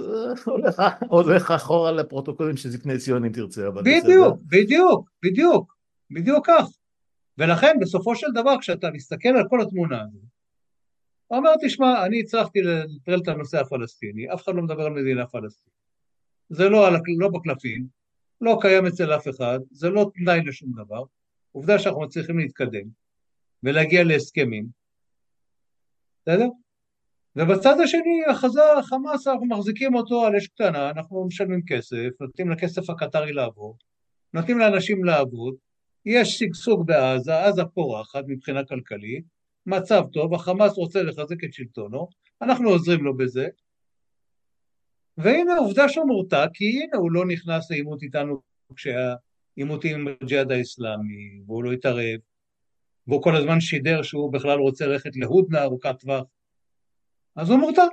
[1.10, 4.04] הולך אחורה לפרוטוקולים של זקני ציון אם תרצה, אבל בסדר.
[4.04, 5.76] בדיוק, בדיוק, בדיוק,
[6.12, 6.66] בדיוק כך.
[7.38, 10.22] ולכן בסופו של דבר כשאתה מסתכל על כל התמונה הזאת,
[11.28, 15.28] הוא אומר, תשמע, אני הצלחתי לנטרל את הנושא הפלסטיני, אף אחד לא מדבר על מדינה
[15.28, 15.76] פלסטינית.
[16.50, 17.88] זה לא, לא בקלפים,
[18.42, 21.04] לא קיים אצל אף אחד, זה לא תנאי לשום דבר.
[21.52, 22.88] עובדה שאנחנו מצליחים להתקדם
[23.64, 24.66] ולהגיע להסכמים,
[26.22, 26.48] בסדר?
[27.36, 32.90] ובצד השני, החזר, החמאס, אנחנו מחזיקים אותו על אש קטנה, אנחנו משלמים כסף, נותנים לכסף
[32.90, 33.78] הקטרי לעבור,
[34.34, 35.56] נותנים לאנשים לעבוד,
[36.06, 39.26] יש שגשוג בעזה, עזה פורחת מבחינה כלכלית,
[39.66, 42.08] מצב טוב, החמאס רוצה לחזק את שלטונו,
[42.42, 43.48] אנחנו עוזרים לו בזה,
[45.18, 48.42] והנה עובדה שהוא מורתע, כי הנה הוא לא נכנס לעימות איתנו
[48.76, 49.16] כשהיה
[49.56, 52.20] עימותים עם הג'יהאד האסלאמי, והוא לא התערב,
[53.08, 56.24] והוא כל הזמן שידר שהוא בכלל רוצה ללכת להודנה ארוכת טווח,
[57.36, 57.86] אז הוא מורתע.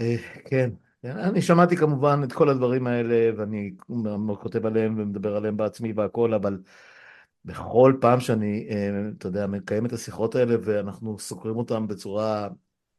[0.00, 0.70] אה, כן,
[1.04, 3.74] אני שמעתי כמובן את כל הדברים האלה, ואני
[4.40, 6.58] כותב עליהם ומדבר עליהם בעצמי והכל, אבל
[7.44, 12.48] בכל פעם שאני, אה, אתה יודע, מקיים את השיחות האלה ואנחנו סוקרים אותן בצורה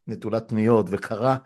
[0.08, 1.38] נטולת פניות וקרה,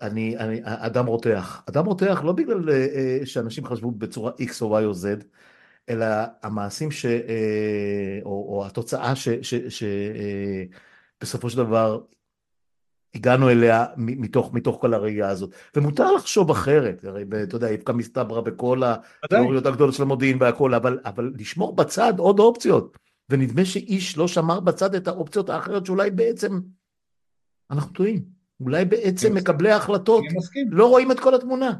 [0.00, 1.62] אני, אני, אדם רותח.
[1.68, 5.24] אדם רותח לא בגלל אה, שאנשים חשבו בצורה X או Y או Z,
[5.88, 6.06] אלא
[6.42, 7.06] המעשים ש...
[8.24, 9.12] או, או התוצאה
[11.18, 12.00] שבסופו של דבר
[13.14, 15.54] הגענו אליה מתוך, מתוך כל הראייה הזאת.
[15.76, 18.82] ומותר לחשוב אחרת, הרי אתה יודע, איפכא מסתברא בכל
[19.22, 22.98] התיאוריות הגדולות של המודיעין והכל, אבל, אבל לשמור בצד עוד אופציות.
[23.30, 26.60] ונדמה שאיש לא שמר בצד את האופציות האחרות שאולי בעצם
[27.70, 28.22] אנחנו טועים.
[28.60, 30.24] אולי בעצם מקבלי ההחלטות
[30.70, 31.72] לא רואים את כל התמונה.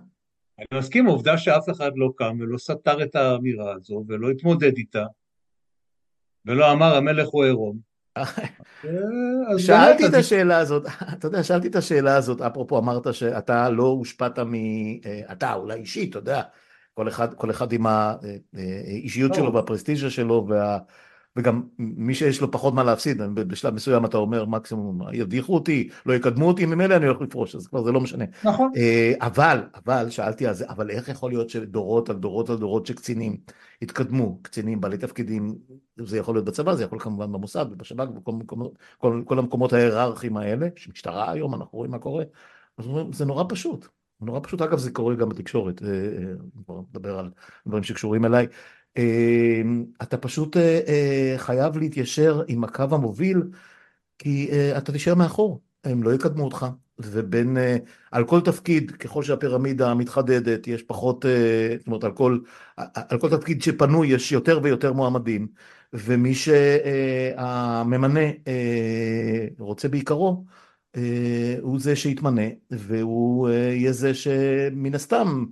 [0.59, 5.05] אני מסכים, עובדה שאף אחד לא קם ולא סתר את האמירה הזו ולא התמודד איתה
[6.47, 7.92] ולא אמר המלך הוא עירום.
[9.59, 14.39] שאלתי את השאלה הזאת, אתה יודע, שאלתי את השאלה הזאת, אפרופו אמרת שאתה לא הושפעת
[14.39, 14.55] מ...
[14.55, 16.43] אה, אתה אולי אישית, אתה יודע,
[16.95, 20.79] כל אחד, כל אחד עם האישיות שלו והפרסטיז'ה שלו וה...
[21.37, 26.13] וגם מי שיש לו פחות מה להפסיד, בשלב מסוים אתה אומר מקסימום ידיחו אותי, לא
[26.13, 28.25] יקדמו אותי, ממילא אני הולך לפרוש, אז כבר זה לא משנה.
[28.45, 28.73] נכון.
[28.77, 32.87] אה, אבל, אבל, שאלתי על זה, אבל איך יכול להיות שדורות על דורות על דורות
[32.87, 33.37] שקצינים
[33.83, 35.55] התקדמו, קצינים בעלי תפקידים,
[35.97, 38.33] זה יכול להיות בצבא, זה יכול כמובן במוסד ובשב"כ וכל
[38.99, 42.25] כל, כל המקומות ההיררכיים האלה, שמשטרה היום, אנחנו רואים מה קורה,
[43.13, 43.89] זה נורא פשוט.
[44.23, 47.31] נורא פשוט, אגב זה קורה גם בתקשורת, אה, אה, כבר נדבר על
[47.67, 48.47] דברים שקשורים אליי.
[48.97, 53.43] אמ, אתה פשוט אה, חייב להתיישר עם הקו המוביל,
[54.19, 56.67] כי אתה תישאר מאחור, הם לא יקדמו אותך.
[56.99, 57.57] ובין,
[58.11, 61.25] על כל תפקיד, ככל שהפירמידה מתחדדת, יש פחות,
[61.79, 62.39] זאת אומרת, על כל,
[62.77, 65.49] על כל תפקיד שפנוי יש יותר ויותר מועמדים,
[65.93, 68.21] ומי שהממנה
[69.59, 70.45] רוצה בעיקרו,
[71.61, 75.45] הוא זה שיתמנה, והוא יהיה זה שמן הסתם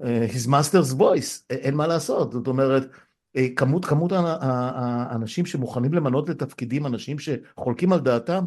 [0.00, 2.90] his master's voice, אין מה לעשות, זאת אומרת,
[3.36, 8.44] אה, כמות, כמות האנשים שמוכנים למנות לתפקידים, אנשים שחולקים על דעתם,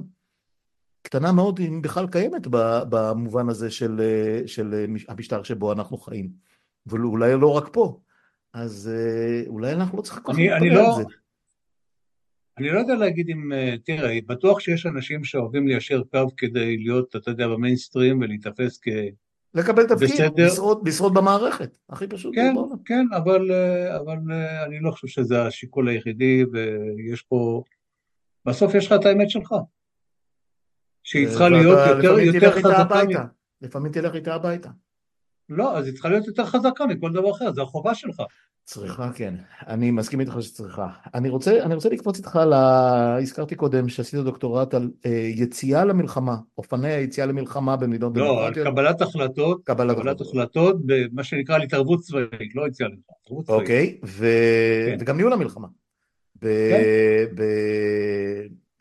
[1.01, 2.47] קטנה מאוד, אם בכלל קיימת
[2.89, 6.29] במובן הזה של, אה, של המשטר שבו אנחנו חיים,
[6.85, 7.99] ואולי לא רק פה,
[8.53, 10.39] אז אה, אולי אנחנו לא צריכים כל כך
[10.71, 11.03] לא, על זה.
[12.57, 13.51] אני לא יודע להגיד אם,
[13.85, 18.87] תראה, בטוח שיש אנשים שאוהבים ליישר קו כדי להיות, אתה יודע, במיינסטרים ולהיתפס כ...
[19.53, 20.39] לקבל תפקיד,
[20.85, 22.35] לשרוד, במערכת, הכי פשוט.
[22.35, 23.51] כן, כן, אבל,
[24.01, 24.17] אבל
[24.65, 27.63] אני לא חושב שזה השיקול היחידי, ויש פה,
[28.45, 29.53] בסוף יש לך את האמת שלך.
[31.03, 33.25] שהיא צריכה להיות יותר, יותר חזקה.
[33.61, 34.69] לפעמים תלך איתה הביתה.
[35.51, 38.21] לא, אז היא צריכה להיות יותר חזקה מכל דבר אחר, זו החובה שלך.
[38.63, 39.33] צריכה, כן.
[39.67, 40.87] אני מסכים איתך שצריכה.
[41.13, 42.53] אני רוצה, אני רוצה לקפוץ איתך, ל...
[43.21, 48.65] הזכרתי קודם שעשית דוקטורט על אה, יציאה למלחמה, אופני היציאה למלחמה במדינות לא, דמוקרטיות.
[48.65, 53.15] לא, על קבלת החלטות, קבלת, קבלת החלטות, במה שנקרא על התערבות צבאית, לא יציאה למלחמה,
[53.21, 53.61] התערבות צבאית.
[53.61, 54.27] אוקיי, ו...
[54.87, 54.97] כן.
[54.99, 55.67] וגם ניהול המלחמה.
[56.41, 56.47] ב...
[56.47, 57.43] כן.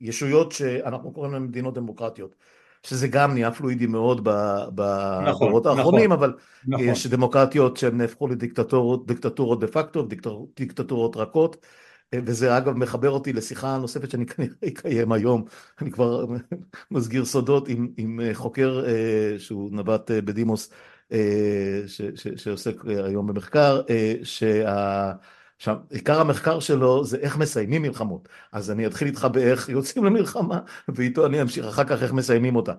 [0.00, 2.34] בישויות שאנחנו קוראים להן מדינות דמוקרטיות.
[2.82, 6.84] שזה גם נהיה פלואידי מאוד נכון, בדורות נכון, האחרונים, נכון, אבל נכון.
[6.84, 10.08] יש דמוקרטיות שהן נהפכו לדיקטטורות דיקטטורות דה פקטו,
[10.56, 11.66] דיקטטורות רכות,
[12.14, 15.44] וזה אגב מחבר אותי לשיחה נוספת שאני כנראה אקיים היום,
[15.80, 16.26] אני כבר
[16.90, 20.70] מסגיר סודות עם, עם חוקר אה, שהוא נווט אה, בדימוס,
[21.12, 23.80] אה, ש, ש, שעוסק היום במחקר,
[24.22, 25.12] שה...
[25.61, 28.28] עכשיו, עיקר המחקר שלו זה איך מסיימים מלחמות.
[28.52, 32.72] אז אני אתחיל איתך באיך יוצאים למלחמה, ואיתו אני אמשיך אחר כך איך מסיימים אותה.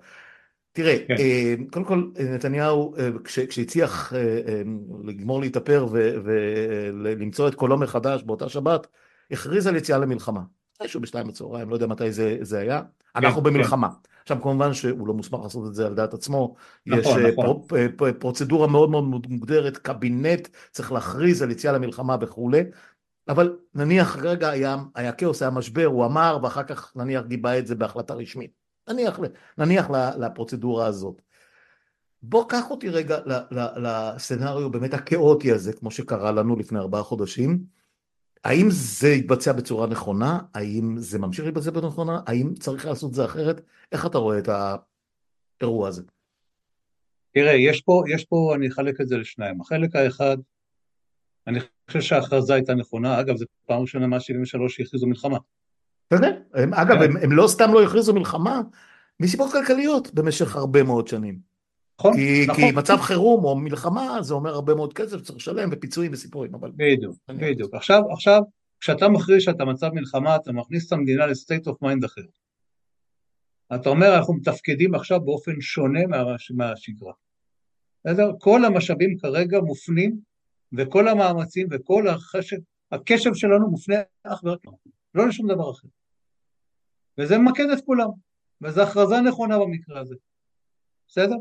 [0.71, 1.15] תראה, כן.
[1.71, 2.03] קודם כל
[2.33, 4.13] נתניהו כשהצליח
[5.03, 8.87] לגמור להתאפר ולמצוא את קולו מחדש באותה שבת,
[9.31, 10.41] הכריז על יציאה למלחמה.
[10.81, 13.89] איזשהו בשתיים בצהריים, לא יודע מתי זה, זה היה, כן, אנחנו במלחמה.
[13.89, 14.11] כן.
[14.21, 16.55] עכשיו כמובן שהוא לא מוסמך לעשות את זה על דעת עצמו,
[16.85, 17.45] נכון, יש נכון.
[17.45, 17.67] פרו,
[17.97, 22.63] פרו, פרוצדורה מאוד מאוד מוגדרת, קבינט צריך להכריז על יציאה למלחמה וכולי,
[23.27, 27.67] אבל נניח רגע היה, היה כאוס, היה משבר, הוא אמר ואחר כך נניח גיבה את
[27.67, 28.51] זה בהחלטה רשמית,
[28.89, 29.19] נניח,
[29.57, 31.21] נניח לפרוצדורה הזאת.
[32.23, 33.17] בוא קח אותי רגע
[33.51, 37.59] לסצנריו באמת הכאוטי הזה, כמו שקרה לנו לפני ארבעה חודשים,
[38.43, 40.39] האם זה יתבצע בצורה נכונה?
[40.53, 42.19] האם זה ממשיך להתבצע בצורה נכונה?
[42.27, 43.61] האם צריך לעשות את זה אחרת?
[43.91, 44.49] איך אתה רואה את
[45.59, 46.03] האירוע הזה?
[47.33, 49.61] תראה, יש פה, יש פה, אני אחלק את זה לשניים.
[49.61, 50.37] החלק האחד,
[51.47, 55.37] אני חושב שההכרזה הייתה נכונה, אגב, זו פעם ראשונה מאז 73 שהכריזו מלחמה.
[56.11, 57.03] יודע, אגב, כן.
[57.03, 58.61] הם, הם לא סתם לא הכריזו מלחמה,
[59.19, 61.50] מסיבות כלכליות במשך הרבה מאוד שנים.
[62.01, 62.63] נכון, כי, נכון.
[62.63, 66.71] כי מצב חירום או מלחמה זה אומר הרבה מאוד כסף, צריך לשלם ופיצויים וסיפורים, אבל...
[66.75, 67.73] בדיוק, בדיוק.
[67.73, 68.41] עכשיו, עכשיו,
[68.79, 72.21] כשאתה מכריז שאתה מצב מלחמה, אתה מכניס את המדינה ל state of mind אחר.
[73.75, 76.23] אתה אומר, אנחנו מתפקדים עכשיו באופן שונה מה,
[76.55, 77.13] מהשגרה.
[78.05, 78.31] בסדר?
[78.39, 80.19] כל המשאבים כרגע מופנים,
[80.73, 82.57] וכל המאמצים וכל החשב,
[82.91, 84.59] הקשב שלנו מופנה אך ורק
[85.15, 85.87] לא לשום דבר אחר.
[87.17, 88.09] וזה ממקד את כולם,
[88.61, 90.15] וזו הכרזה נכונה במקרה הזה.
[91.07, 91.35] בסדר?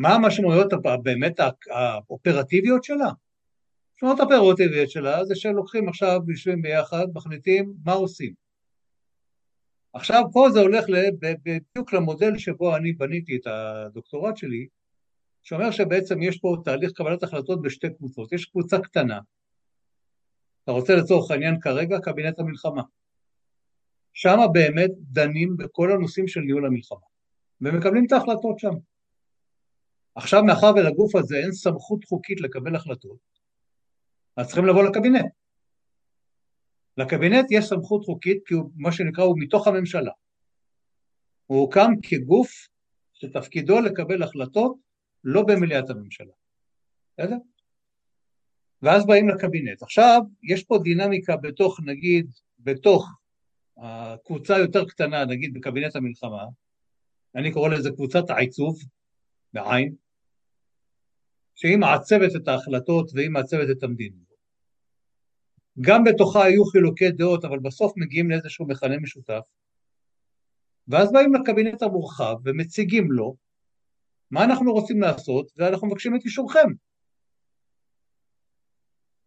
[0.00, 0.72] מה המשמעויות
[1.02, 1.40] באמת
[1.70, 3.10] האופרטיביות שלה?
[3.92, 8.32] המשמעויות האופרטיביות שלה זה שלוקחים עכשיו, יושבים ביחד, מחליטים מה עושים.
[9.92, 10.84] עכשיו פה זה הולך
[11.20, 14.66] בדיוק למודל שבו אני בניתי את הדוקטורט שלי,
[15.42, 18.32] שאומר שבעצם יש פה תהליך קבלת החלטות בשתי קבוצות.
[18.32, 19.18] יש קבוצה קטנה,
[20.64, 22.82] אתה רוצה לצורך העניין כרגע קבינט המלחמה.
[24.12, 27.06] שם באמת דנים בכל הנושאים של ניהול המלחמה,
[27.60, 28.89] ומקבלים את ההחלטות שם.
[30.14, 33.18] עכשיו מאחר ולגוף הזה אין סמכות חוקית לקבל החלטות,
[34.36, 35.30] אז צריכים לבוא לקבינט.
[36.96, 40.12] לקבינט יש סמכות חוקית כי הוא, מה שנקרא, הוא מתוך הממשלה.
[41.46, 42.50] הוא הוקם כגוף
[43.14, 44.76] שתפקידו לקבל החלטות
[45.24, 46.32] לא במליאת הממשלה.
[47.18, 47.36] בסדר?
[48.82, 49.82] ואז באים לקבינט.
[49.82, 53.08] עכשיו, יש פה דינמיקה בתוך, נגיד, בתוך
[53.76, 56.44] הקבוצה היותר קטנה, נגיד בקבינט המלחמה,
[57.34, 58.78] אני קורא לזה קבוצת העיצוב,
[59.52, 59.94] בעין,
[61.60, 64.30] שהיא מעצבת את ההחלטות והיא מעצבת את המדיניות.
[65.80, 69.40] גם בתוכה היו חילוקי דעות, אבל בסוף מגיעים לאיזשהו מכנה משותף,
[70.88, 73.36] ואז באים לקבינט המורחב ומציגים לו
[74.30, 76.68] מה אנחנו רוצים לעשות, ואנחנו מבקשים את אישורכם.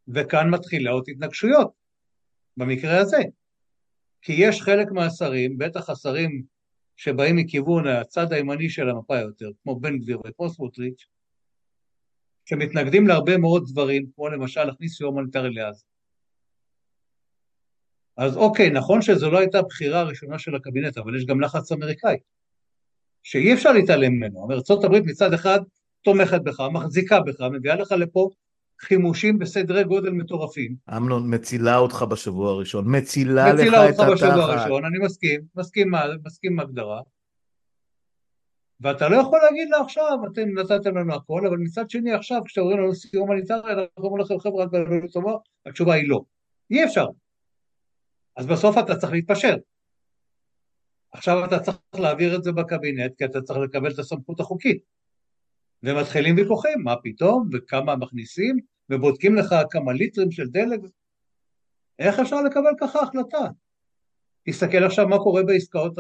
[0.08, 1.72] וכאן מתחילות התנגשויות,
[2.58, 3.24] במקרה הזה.
[4.22, 6.44] כי יש חלק מהשרים, בטח השרים
[6.96, 11.08] שבאים מכיוון הצד הימני של המפה יותר, כמו בן גביר וכמו סמוטריץ',
[12.46, 15.84] שמתנגדים להרבה מאוד דברים, כמו למשל להכניס סיוע הומניטרי לעזה.
[18.18, 22.18] אז אוקיי, נכון שזו לא הייתה הבחירה הראשונה של הקבינט, אבל יש גם לחץ אמריקאי,
[23.24, 24.48] שאי אפשר להתעלם ממנו.
[24.84, 25.60] הברית מצד אחד
[26.02, 28.30] תומכת בך, מחזיקה בך, מביאה לך לפה
[28.82, 30.76] חימושים בסדרי גודל מטורפים.
[30.98, 34.12] אמנון, מצילה אותך בשבוע הראשון, מצילה, מצילה לך את התחת.
[34.12, 35.92] מצילה אותך בשבוע הראשון, אני מסכים, מסכים,
[36.26, 37.02] מסכים עם ההגדרה.
[38.84, 42.78] ואתה לא יכול להגיד לה עכשיו, אתם נתתם לנו הכל, אבל מצד שני עכשיו, כשאומרים
[42.78, 44.66] לנו סיום הומניטרי, אנחנו אומרים לכם חבר'ה,
[45.66, 46.22] התשובה היא לא.
[46.72, 47.06] אי אפשר.
[48.38, 49.56] אז בסוף אתה צריך להתפשר.
[51.12, 54.84] עכשיו אתה צריך להעביר את זה בקבינט, כי אתה צריך לקבל את הסמכות החוקית.
[55.84, 58.58] ומתחילים ויכוחים, מה פתאום, וכמה מכניסים,
[58.90, 60.80] ובודקים לך כמה ליטרים של דלק.
[62.00, 63.48] איך אפשר לקבל ככה החלטה?
[64.44, 65.98] תסתכל עכשיו מה קורה בעסקאות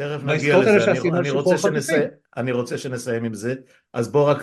[0.00, 3.54] תכף נגיע לזה, אני, אני, רוצה שנסיים, אני רוצה שנסיים עם זה,
[3.92, 4.42] אז בוא רק,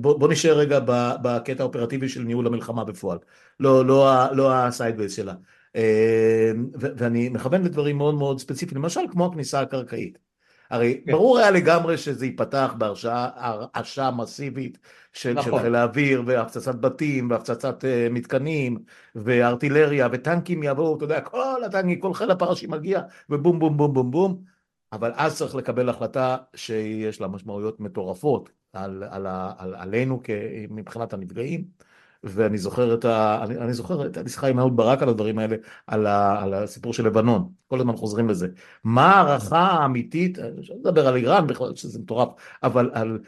[0.00, 0.78] בוא, בוא נשאר רגע
[1.22, 3.18] בקטע האופרטיבי של ניהול המלחמה בפועל,
[3.60, 5.34] לא, לא, לא ה sideways שלה,
[5.76, 10.30] אה, ואני מכוון לדברים מאוד מאוד ספציפיים, למשל כמו הכניסה הקרקעית.
[10.70, 11.12] הרי כן.
[11.12, 14.78] ברור היה לגמרי שזה ייפתח בהרעשה מסיבית
[15.12, 15.52] של, נכון.
[15.52, 18.78] של חיל האוויר והפצצת בתים והפצצת uh, מתקנים
[19.14, 23.00] וארטילריה וטנקים יבואו, אתה יודע, כל הטנקים, כל חיל הפרשים מגיע
[23.30, 24.42] ובום בום בום בום בום
[24.92, 29.26] אבל אז צריך לקבל החלטה שיש לה משמעויות מטורפות על, על,
[29.58, 30.22] על, עלינו
[30.70, 31.64] מבחינת הנפגעים
[32.24, 33.44] ואני זוכר את ה...
[33.44, 36.92] אני, אני זוכר את השיחה עם אהוד ברק על הדברים האלה, על, ה, על הסיפור
[36.92, 38.48] של לבנון, כל הזמן חוזרים לזה.
[38.84, 42.28] מה ההערכה האמיתית, אני לא מדבר על איראן בכלל, שזה מטורף,
[42.62, 43.18] אבל על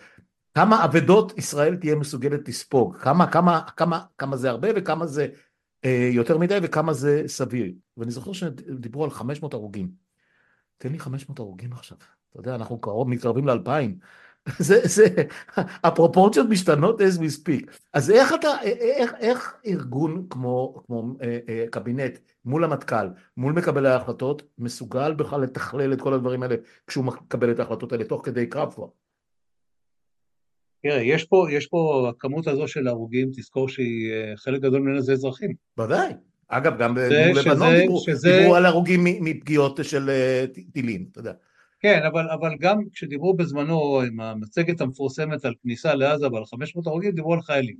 [0.54, 5.26] כמה אבדות ישראל תהיה מסוגלת לספוג, כמה, כמה, כמה, כמה זה הרבה וכמה זה
[5.84, 7.72] אה, יותר מדי וכמה זה סביר.
[7.96, 10.01] ואני זוכר שדיברו על 500 הרוגים.
[10.82, 11.98] תן לי 500 הרוגים עכשיו.
[12.30, 13.98] אתה יודע, אנחנו קרוב, מתקרבים לאלפיים.
[14.58, 15.06] זה, זה,
[15.56, 17.70] הפרופורציות משתנות as we speak.
[17.92, 23.06] אז איך אתה, איך, איך ארגון כמו, כמו אה, אה, קבינט מול המטכ"ל,
[23.36, 26.56] מול מקבלי ההחלטות, מסוגל בכלל לתכלל את כל הדברים האלה
[26.86, 28.86] כשהוא מקבל את ההחלטות האלה תוך כדי קרב כבר?
[30.82, 35.00] תראה, יש פה, יש פה, הכמות הזו של הרוגים, תזכור שהיא, אה, חלק גדול ממנה
[35.00, 35.54] זה אזרחים.
[35.78, 36.12] ודאי.
[36.48, 38.38] אגב, גם בלבנון דיברו, שזה...
[38.38, 41.32] דיברו על הרוגים מפגיעות של אה, טילים, אתה יודע.
[41.80, 47.10] כן, אבל, אבל גם כשדיברו בזמנו עם המצגת המפורסמת על כניסה לעזה ועל 500 הרוגים,
[47.10, 47.76] דיברו על חיילים.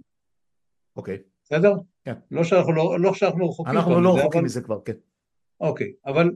[0.97, 1.19] אוקיי.
[1.45, 1.75] בסדר?
[2.05, 2.15] כן.
[2.31, 4.45] לא שאנחנו לא, לא שאנחנו רחוקים אנחנו לא רחוקים אבל...
[4.45, 4.93] מזה כבר, כן.
[5.61, 6.31] אוקיי, אבל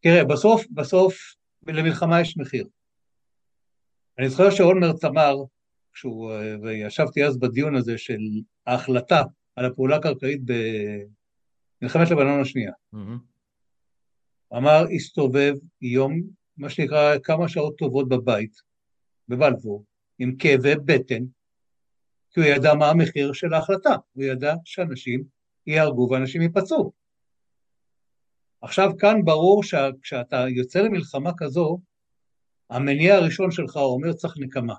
[0.00, 1.34] תראה, בסוף, בסוף
[1.66, 2.66] למלחמה יש מחיר.
[4.18, 5.36] אני זוכר שאולמרט אמר,
[5.92, 8.18] כשהוא, וישבתי אז בדיון הזה של
[8.66, 9.22] ההחלטה
[9.56, 10.40] על הפעולה הקרקעית
[11.80, 12.72] במלחמת לבנון השנייה.
[12.94, 14.56] Mm-hmm.
[14.56, 16.20] אמר, הסתובב יום,
[16.56, 18.56] מה שנקרא, כמה שעות טובות בבית,
[19.28, 19.84] בבלפור,
[20.18, 21.24] עם כאבי בטן,
[22.30, 25.24] כי הוא ידע מה המחיר של ההחלטה, הוא ידע שאנשים
[25.66, 26.92] ייהרגו ואנשים ייפצעו.
[28.62, 31.78] עכשיו כאן ברור שכשאתה יוצא למלחמה כזו,
[32.70, 34.74] המניע הראשון שלך אומר צריך נקמה.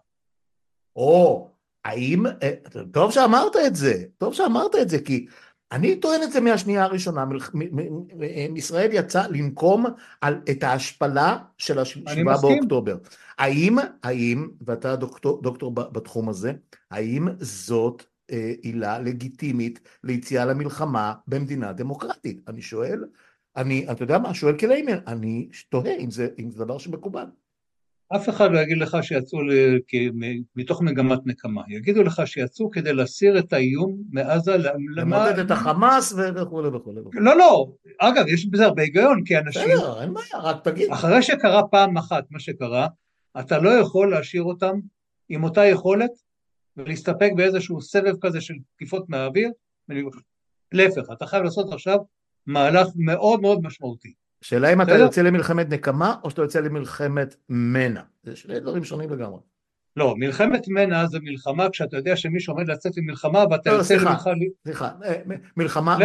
[0.96, 1.50] או,
[1.86, 2.54] האם, אה,
[2.94, 5.26] טוב שאמרת את זה, טוב שאמרת את זה, כי
[5.72, 7.26] אני טוען את זה מהשנייה הראשונה,
[8.56, 9.86] ישראל יצא לנקום
[10.22, 12.98] על, את ההשפלה של השבעה באוקטובר.
[13.38, 16.54] האם, האם, ואתה דוקטור, דוקטור בתחום הזה,
[16.92, 22.42] האם זאת אה, עילה לגיטימית ליציאה למלחמה במדינה דמוקרטית?
[22.48, 23.04] אני שואל,
[23.56, 27.26] אני, אתה יודע מה, שואל כליימר, אני תוהה אם זה, אם זה דבר שמקובל.
[28.16, 29.40] אף אחד לא יגיד לך שיצאו
[30.56, 34.58] מתוך מגמת נקמה, יגידו לך שיצאו כדי להסיר את האיום מעזה
[34.96, 37.02] למדד את החמאס וכולי וכולי.
[37.14, 37.68] לא, לא,
[38.00, 39.78] אגב, יש בזה הרבה היגיון, כי אנשים...
[39.78, 40.92] בסדר, אין בעיה, רק תגיד.
[40.92, 42.88] אחרי שקרה פעם אחת מה שקרה,
[43.40, 44.80] אתה לא יכול להשאיר אותם
[45.30, 46.12] עם אותה יכולת
[46.78, 49.52] ולהסתפק באיזשהו סבב כזה של תקיפות מהאוויר,
[50.72, 51.98] להפך, אתה חייב לעשות עכשיו
[52.46, 54.14] מהלך מאוד מאוד משמעותי.
[54.42, 58.02] שאלה אם אתה יוצא למלחמת נקמה או שאתה יוצא למלחמת מנע.
[58.24, 59.40] זה שני דברים שונים לגמרי.
[59.96, 64.34] לא, מלחמת מנע זה מלחמה כשאתה יודע שמישהו עומד לצאת למלחמה ואתה לא, יוצא למלחמה...
[64.64, 65.16] סליחה, אה,
[65.58, 65.98] מלחמה...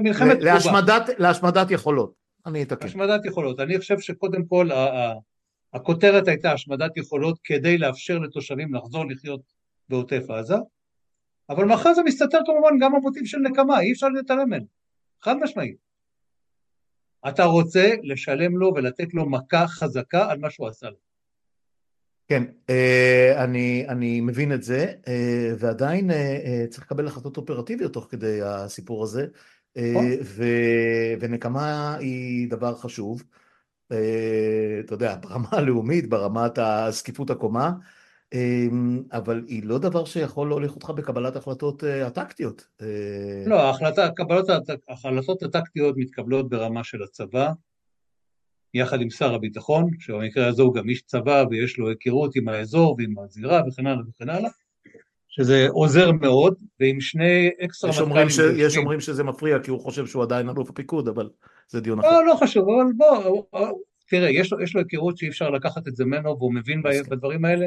[0.00, 1.14] מלחמת תגובה.
[1.18, 2.12] להשמדת יכולות.
[2.46, 2.86] אני אתקן.
[2.86, 3.60] השמדת יכולות.
[3.60, 4.68] אני חושב שקודם כל
[5.74, 9.40] הכותרת הייתה השמדת יכולות כדי לאפשר לתושבים לחזור לחיות
[9.88, 10.56] בעוטף עזה,
[11.50, 14.64] אבל מאחר זה מסתתר כמובן גם המוטיב של נקמה, אי אפשר להתעלם ממנו.
[15.22, 15.76] חד משמעית.
[17.28, 20.96] אתה רוצה לשלם לו ולתת לו מכה חזקה על מה שהוא עשה לו.
[22.28, 28.06] כן, אה, אני, אני מבין את זה, אה, ועדיין אה, צריך לקבל החלטות אופרטיביות תוך
[28.10, 29.26] כדי הסיפור הזה.
[30.22, 30.44] ו,
[31.20, 33.22] ונקמה היא דבר חשוב,
[33.86, 33.94] אתה
[34.90, 37.72] יודע, ברמה הלאומית, ברמת הזקיפות הקומה,
[39.12, 42.66] אבל היא לא דבר שיכול להוליך אותך בקבלת החלטות אה, הטקטיות.
[42.82, 42.86] אה.
[43.46, 44.46] לא, ההחלטה, קבלות,
[44.88, 47.50] ההחלטות הטקטיות מתקבלות ברמה של הצבא,
[48.74, 52.96] יחד עם שר הביטחון, שבמקרה הזה הוא גם איש צבא ויש לו היכרות עם האזור
[52.98, 54.50] ועם הזירה וכן הלאה וכן הלאה,
[55.28, 58.30] שזה עוזר מאוד, ועם שני אקסטרה מטכ"לים.
[58.30, 58.38] ש...
[58.38, 61.30] יש אומרים שזה מפריע כי הוא חושב שהוא עדיין אלוף הפיקוד, אבל
[61.68, 62.10] זה דיון אחר.
[62.10, 63.42] לא, לא חשוב, אבל בוא,
[64.08, 67.44] תראה, יש לו, יש לו היכרות שאי אפשר לקחת את זה ממנו והוא מבין בדברים
[67.44, 67.66] האלה.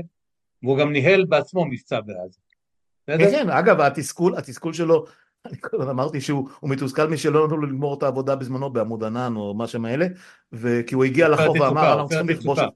[0.64, 2.39] והוא גם ניהל בעצמו מבצע בעזה.
[3.08, 5.05] כן, כן, אגב, התסכול, התסכול שלו,
[5.45, 9.53] אני קודם אמרתי שהוא מתוסכל משלא נתנו לו לגמור את העבודה בזמנו בעמוד ענן או
[9.53, 10.08] מה שהם האלה,
[10.53, 12.70] וכי הוא הגיע לחוף ואמר, אנחנו צריכים לכבוש את...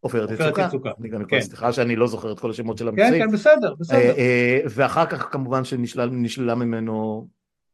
[0.00, 0.68] עופרת יצוקה.
[1.00, 1.40] אני גם כן.
[1.40, 3.12] סליחה שאני לא זוכר את כל השמות של המבצעים.
[3.12, 3.96] כן, כן, בסדר, בסדר.
[3.96, 7.28] אה, אה, ואחר כך כמובן שנשללה ממנו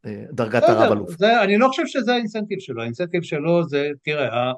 [0.07, 1.23] אה, דרגת הרב אלוף.
[1.23, 4.53] אני לא חושב שזה האינסנטיב שלו, האינסנטיב שלו זה, תראה,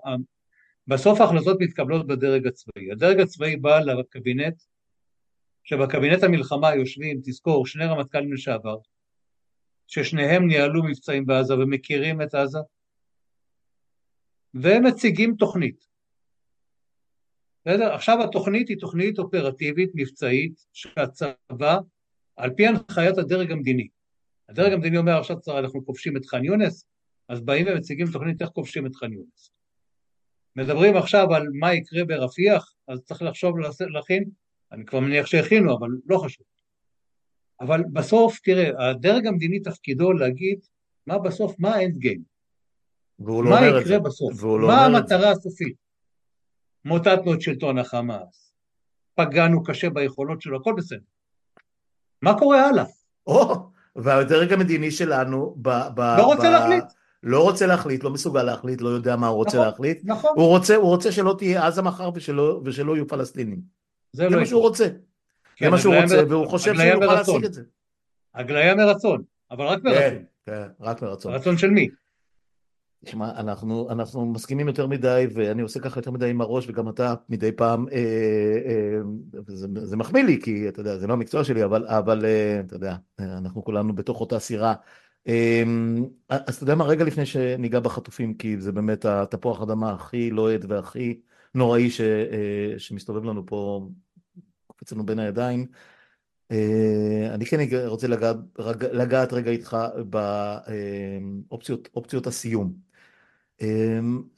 [0.86, 2.92] בסוף ההחלטות מתקבלות בדרג הצבאי.
[2.92, 4.62] הדרג הצבאי בא לקבינט
[5.64, 8.76] שבקבינט המלחמה יושבים, תזכור, שני רמטכ"לים לשעבר,
[9.86, 12.58] ששניהם ניהלו מבצעים בעזה ומכירים את עזה,
[14.54, 15.86] והם מציגים תוכנית.
[17.66, 17.94] בסדר?
[17.94, 21.78] עכשיו התוכנית היא תוכנית אופרטיבית, מבצעית, שהצבא,
[22.36, 23.88] על פי הנחיית הדרג המדיני.
[24.48, 26.86] הדרג המדיני אומר עכשיו אנחנו כובשים את ח'אן יונס,
[27.28, 29.50] אז באים ומציגים תוכנית איך כובשים את ח'אן יונס.
[30.56, 34.24] מדברים עכשיו על מה יקרה ברפיח, אז צריך לחשוב להכין
[34.72, 36.46] אני כבר מניח שהכינו, אבל לא חשוב.
[37.60, 40.58] אבל בסוף, תראה, הדרג המדיני תפקידו להגיד
[41.06, 42.22] מה בסוף, מה האנד גיים.
[43.18, 43.90] והוא לא אומר את זה.
[43.90, 44.42] מה יקרה בסוף?
[44.42, 45.76] לא מה המטרה הסופית?
[46.84, 48.52] מוטטנו את שלטון החמאס,
[49.14, 50.98] פגענו קשה ביכולות שלו, הכל בסדר.
[52.22, 52.84] מה קורה הלאה?
[53.26, 53.54] או,
[53.96, 56.84] והדרג המדיני שלנו, ב, ב, לא רוצה ב, להחליט.
[57.22, 60.00] לא רוצה להחליט, לא מסוגל להחליט, לא יודע מה הוא רוצה נכון, להחליט.
[60.04, 60.30] נכון.
[60.36, 63.79] הוא רוצה, הוא רוצה שלא תהיה עזה מחר ושלא, ושלא יהיו פלסטינים.
[64.12, 64.60] זה זה לא מה שהוא.
[64.62, 64.88] רוצה.
[65.56, 67.06] כן, זה מה שהוא רוצה, והוא חושב שהוא יוכל.
[67.06, 67.62] להשיג את זה.
[68.34, 70.24] הגליה מרצון, אבל רק כן, מרצון.
[70.46, 71.32] כן, רק מרצון.
[71.32, 71.88] רצון של מי?
[73.04, 77.14] תשמע, אנחנו, אנחנו מסכימים יותר מדי, ואני עושה ככה יותר מדי עם הראש, וגם אתה
[77.28, 77.96] מדי פעם, אה,
[78.66, 78.98] אה,
[79.46, 82.76] זה, זה מחמיא לי, כי אתה יודע, זה לא המקצוע שלי, אבל, אבל אה, אתה
[82.76, 84.74] יודע, אנחנו כולנו בתוך אותה סירה.
[85.28, 85.62] אה,
[86.28, 90.60] אז אתה יודע מה, רגע לפני שניגע בחטופים, כי זה באמת התפוח אדמה הכי לוהט
[90.68, 91.20] והכי
[91.54, 93.88] נוראי ש, אה, שמסתובב לנו פה,
[94.66, 95.66] קופץ לנו בין הידיים.
[96.50, 98.36] אה, אני כן רוצה לגעת,
[98.92, 99.76] לגעת רגע איתך
[101.48, 102.90] באופציות אופציות הסיום.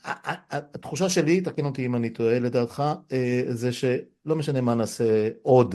[0.05, 2.83] התחושה שלי, תקן אותי אם אני טועה לדעתך,
[3.13, 5.75] אה, זה שלא משנה מה נעשה עוד,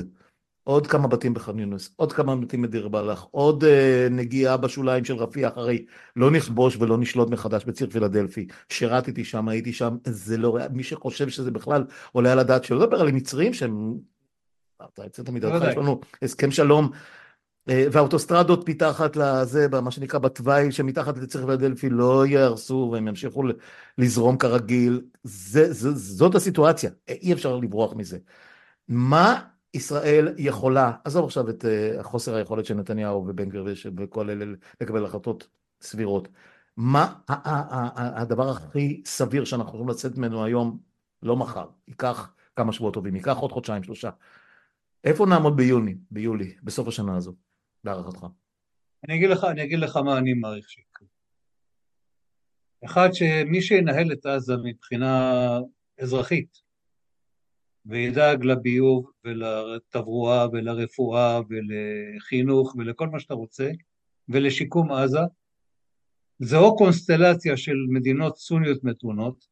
[0.68, 5.16] עוד כמה בתים בח'אן יונס, עוד כמה בתים בדיר בלח, עוד אה, נגיעה בשוליים של
[5.16, 10.58] רפיח, הרי לא נכבוש ולא נשלוט מחדש בציר פילדלפי, שירתתי שם, הייתי שם, זה לא.
[10.74, 13.94] מי שחושב שזה בכלל עולה על הדעת, שלא לדבר על המצרים שהם,
[14.94, 15.72] אתה יוצאת מדעתך, בוודאי.
[15.72, 16.90] יש לנו הסכם שלום
[17.70, 23.44] אה, והאוטוסטרדות מתחת לזה, מה שנקרא בתוואי שמתחת לציר פילדלפי לא יהרסו והם ימשיכו
[23.98, 28.18] לזרום כרגיל, זה, זה, זאת הסיטואציה, אי אפשר לברוח מזה.
[28.88, 29.40] מה
[29.74, 34.46] ישראל יכולה, עזוב עכשיו את אה, חוסר היכולת של נתניהו ובן גביר וכל אלה
[34.82, 35.48] לקבל החלטות
[35.82, 36.28] סבירות,
[36.78, 37.14] מה
[37.96, 40.80] הדבר הכי סביר שאנחנו יכולים לצאת ממנו היום,
[41.24, 44.10] לא מחר, ייקח כמה שבועות טובים, ייקח עוד חודשיים שלושה,
[45.04, 47.36] איפה נעמוד ביוני, ביולי, בסוף השנה הזו,
[47.84, 48.26] להערכתך?
[49.04, 51.08] אני אגיד לך, אני אגיד לך מה אני מעריך שיקרה.
[52.86, 55.34] אחד, שמי שינהל את עזה מבחינה
[56.00, 56.67] אזרחית,
[57.88, 63.72] וידאג לביוב ולתברואה ולרפואה ולחינוך ולכל מה שאתה רוצה,
[64.30, 65.20] ולשיקום עזה,
[66.40, 69.48] זה או קונסטלציה של מדינות סוניות מתונות,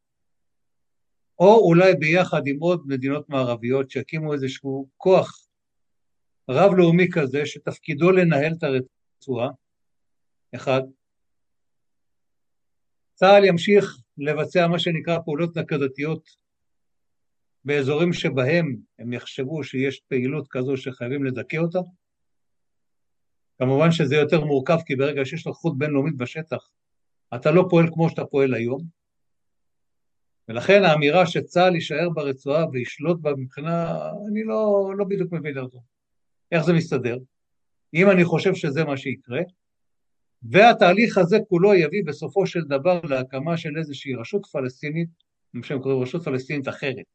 [1.39, 5.47] או אולי ביחד עם עוד מדינות מערביות שיקימו איזשהו כוח
[6.49, 9.49] רב-לאומי כזה שתפקידו לנהל את הרצועה,
[10.55, 10.81] אחד.
[13.13, 16.44] צה"ל ימשיך לבצע מה שנקרא פעולות נקדתיות
[17.66, 21.80] באזורים שבהם הם יחשבו שיש פעילות כזו שחייבים לדכא אותה.
[23.57, 26.70] כמובן שזה יותר מורכב, כי ברגע שיש נוכחות בינלאומית בשטח,
[27.36, 28.82] אתה לא פועל כמו שאתה פועל היום.
[30.49, 33.99] ולכן האמירה שצה"ל יישאר ברצועה וישלוט בה מבחינה,
[34.32, 35.80] אני לא, לא בדיוק מבין אותו.
[36.51, 37.18] איך זה מסתדר?
[37.93, 39.41] אם אני חושב שזה מה שיקרה,
[40.43, 45.09] והתהליך הזה כולו יביא בסופו של דבר להקמה של איזושהי רשות פלסטינית,
[45.53, 47.14] מה שהם קוראים רשות פלסטינית אחרת.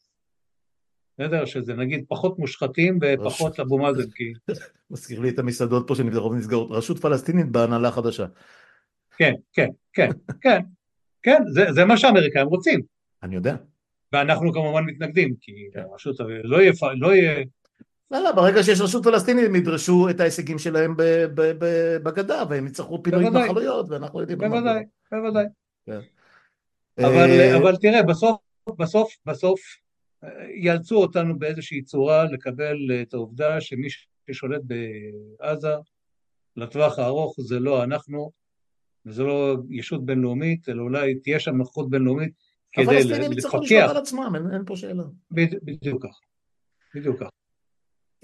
[1.21, 1.45] בסדר?
[1.45, 3.61] שזה נגיד פחות מושחתים ופחות רשות.
[3.61, 4.33] אבו מאזן, כי...
[4.91, 8.27] מזכיר לי את המסעדות פה שנפתחות ונסגרות, רשות פלסטינית בהנהלה חדשה.
[9.17, 10.11] כן, כן, כן,
[10.41, 10.61] כן,
[11.23, 12.81] כן, זה, זה מה שהאמריקאים רוצים.
[13.23, 13.57] אני יודע.
[14.13, 15.81] ואנחנו כמובן מתנגדים, כי כן.
[15.81, 17.45] הרשות לא יהיה, לא יהיה,
[18.11, 20.95] לא, לא, ברגע שיש רשות פלסטינית הם ידרשו את ההישגים שלהם
[22.03, 23.27] בגדה והם יצטרכו פינוי.
[23.27, 24.85] התנחלויות ואנחנו יודעים בוודאי.
[25.13, 25.45] בוודאי.
[25.87, 26.01] כן.
[26.99, 28.37] אבל, אה, אבל תראה, בסוף,
[28.79, 29.61] בסוף, בסוף
[30.55, 33.89] יאלצו אותנו באיזושהי צורה לקבל את העובדה שמי
[34.31, 35.69] ששולט בעזה
[36.57, 38.31] לטווח הארוך זה לא אנחנו,
[39.07, 42.33] וזה לא ישות בינלאומית, אלא אולי תהיה שם נוכחות בינלאומית
[42.73, 43.91] כדי הפלסטינים יצטרכו לשלוט לפקח.
[43.91, 45.03] על עצמם, אין, אין פה שאלה.
[45.31, 46.19] בד- בדיוק ככה.
[46.95, 47.29] בדיוק ככה.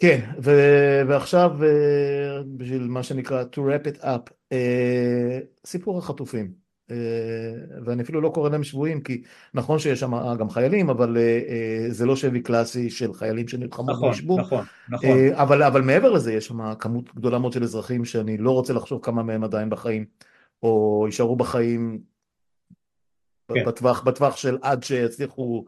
[0.00, 6.65] כן, ו- ועכשיו אה, בשביל מה שנקרא to wrap it up, אה, סיפור החטופים,
[7.84, 9.22] ואני אפילו לא קורא להם שבויים כי
[9.54, 13.90] נכון שיש שם גם חיילים, אבל אה, אה, זה לא שבי קלאסי של חיילים שנלחמו
[13.90, 15.08] נכון, ונשבו, נכון, נכון.
[15.08, 18.72] אה, אבל, אבל מעבר לזה יש שם כמות גדולה מאוד של אזרחים שאני לא רוצה
[18.72, 20.04] לחשוב כמה מהם עדיין בחיים,
[20.62, 22.00] או יישארו בחיים
[23.54, 23.64] כן.
[23.66, 25.64] בטווח, בטווח של עד שיצליחו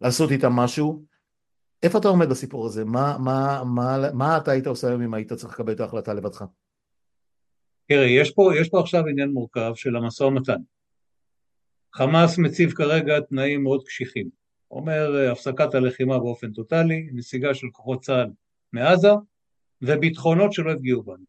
[0.00, 1.04] לעשות איתם משהו.
[1.82, 2.84] איפה אתה עומד בסיפור הזה?
[2.84, 6.44] מה, מה, מה, מה אתה היית עושה היום אם היית צריך לקבל את ההחלטה לבדך?
[7.88, 10.60] תראה, יש יש פה עכשיו עניין מורכב של המשא ומתן.
[11.94, 14.28] חמאס מציב כרגע תנאים מאוד קשיחים.
[14.70, 18.30] אומר אה, הפסקת הלחימה באופן טוטאלי, נסיגה של כוחות צה"ל
[18.72, 19.08] מעזה,
[19.82, 21.24] וביטחונות שלא יפגעו בנו.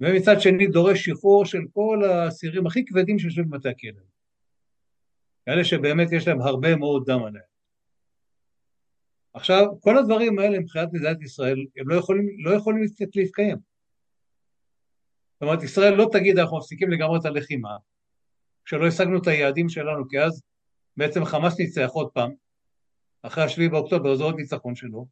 [0.00, 4.02] ומצד שני דורש שחרור של כל האסירים הכי כבדים שיושבים בבתי הכלא.
[5.46, 7.44] כאלה שבאמת יש להם הרבה מאוד דם עליהם.
[9.32, 12.84] עכשיו, כל הדברים האלה מבחינת מדינת ישראל, הם לא יכולים, לא יכולים
[13.14, 13.67] להתקיים.
[15.38, 17.76] זאת אומרת, ישראל לא תגיד, אנחנו מפסיקים לגמרי את הלחימה,
[18.64, 20.42] כשלא השגנו את היעדים שלנו, כי אז
[20.96, 22.30] בעצם חמאס ניצח עוד פעם,
[23.22, 25.06] אחרי השביעי באוקטובר, זה עוד ניצחון שלו.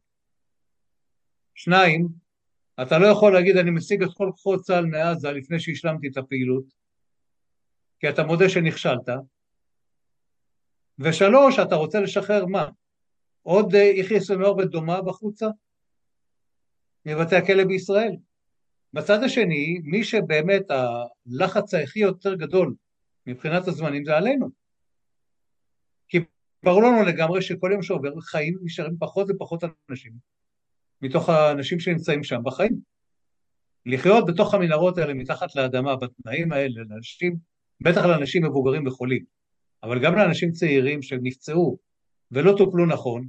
[1.55, 2.07] שניים,
[2.81, 6.63] אתה לא יכול להגיד, אני משיג את כל כוחות צה"ל מעזה לפני שהשלמתי את הפעילות,
[7.99, 9.09] כי אתה מודה שנכשלת,
[10.99, 12.69] ושלוש, אתה רוצה לשחרר מה?
[13.41, 15.47] עוד אה, יחיא סנואר ודומה בחוצה?
[17.05, 18.15] מבתי הכלא בישראל.
[18.93, 22.73] בצד השני, מי שבאמת הלחץ הכי יותר גדול
[23.27, 24.49] מבחינת הזמנים זה עלינו.
[26.09, 26.19] כי
[26.63, 30.11] ברור לנו לגמרי שכל יום שעובר חיים נשארים פחות ופחות אנשים
[31.01, 32.79] מתוך האנשים שנמצאים שם בחיים.
[33.85, 37.35] לחיות בתוך המנהרות האלה מתחת לאדמה בתנאים האלה לאנשים,
[37.81, 39.23] בטח לאנשים מבוגרים וחולים,
[39.83, 41.77] אבל גם לאנשים צעירים שנפצעו
[42.31, 43.27] ולא טופלו נכון,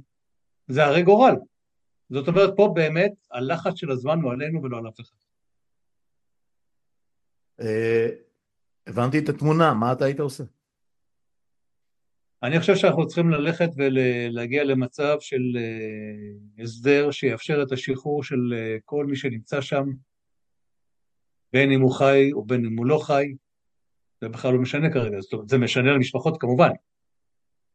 [0.67, 1.35] זה הרי גורל.
[2.09, 5.28] זאת אומרת, פה באמת הלחץ של הזמן הוא עלינו ולא על אף אחד.
[7.61, 8.09] אה,
[8.87, 10.43] הבנתי את התמונה, מה אתה היית עושה?
[12.43, 18.77] אני חושב שאנחנו צריכים ללכת ולהגיע למצב של אה, הסדר שיאפשר את השחרור של אה,
[18.85, 19.85] כל מי שנמצא שם,
[21.53, 23.33] בין אם הוא חי או בין אם הוא לא חי,
[24.21, 26.69] זה בכלל לא משנה כרגע, זאת אומרת, זה משנה למשפחות כמובן,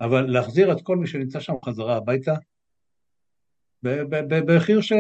[0.01, 2.35] אבל להחזיר את כל מי שנמצא שם חזרה הביתה,
[3.83, 4.93] במחיר ש...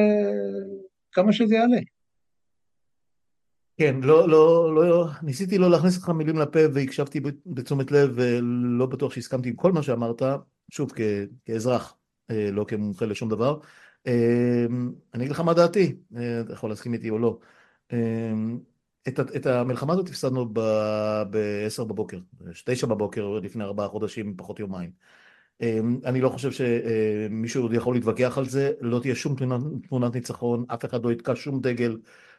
[1.12, 1.78] כמה שזה יעלה.
[3.76, 9.12] כן, לא, לא, לא, ניסיתי לא להכניס לך מילים לפה והקשבתי בתשומת לב ולא בטוח
[9.12, 10.22] שהסכמתי עם כל מה שאמרת,
[10.70, 11.00] שוב, כ,
[11.44, 11.96] כאזרח,
[12.30, 13.58] אה, לא כמומחה לשום דבר.
[14.06, 14.66] אה,
[15.14, 17.38] אני אגיד לך מה דעתי, אה, אתה יכול להסכים איתי או לא.
[19.08, 22.18] את, את המלחמה הזאת הפסדנו ב-10 בבוקר,
[22.64, 24.90] 9 בבוקר לפני ארבעה חודשים, פחות יומיים.
[26.04, 30.64] אני לא חושב שמישהו עוד יכול להתווכח על זה, לא תהיה שום תמונת, תמונת ניצחון,
[30.68, 31.96] אף אחד לא יתקע שום דגל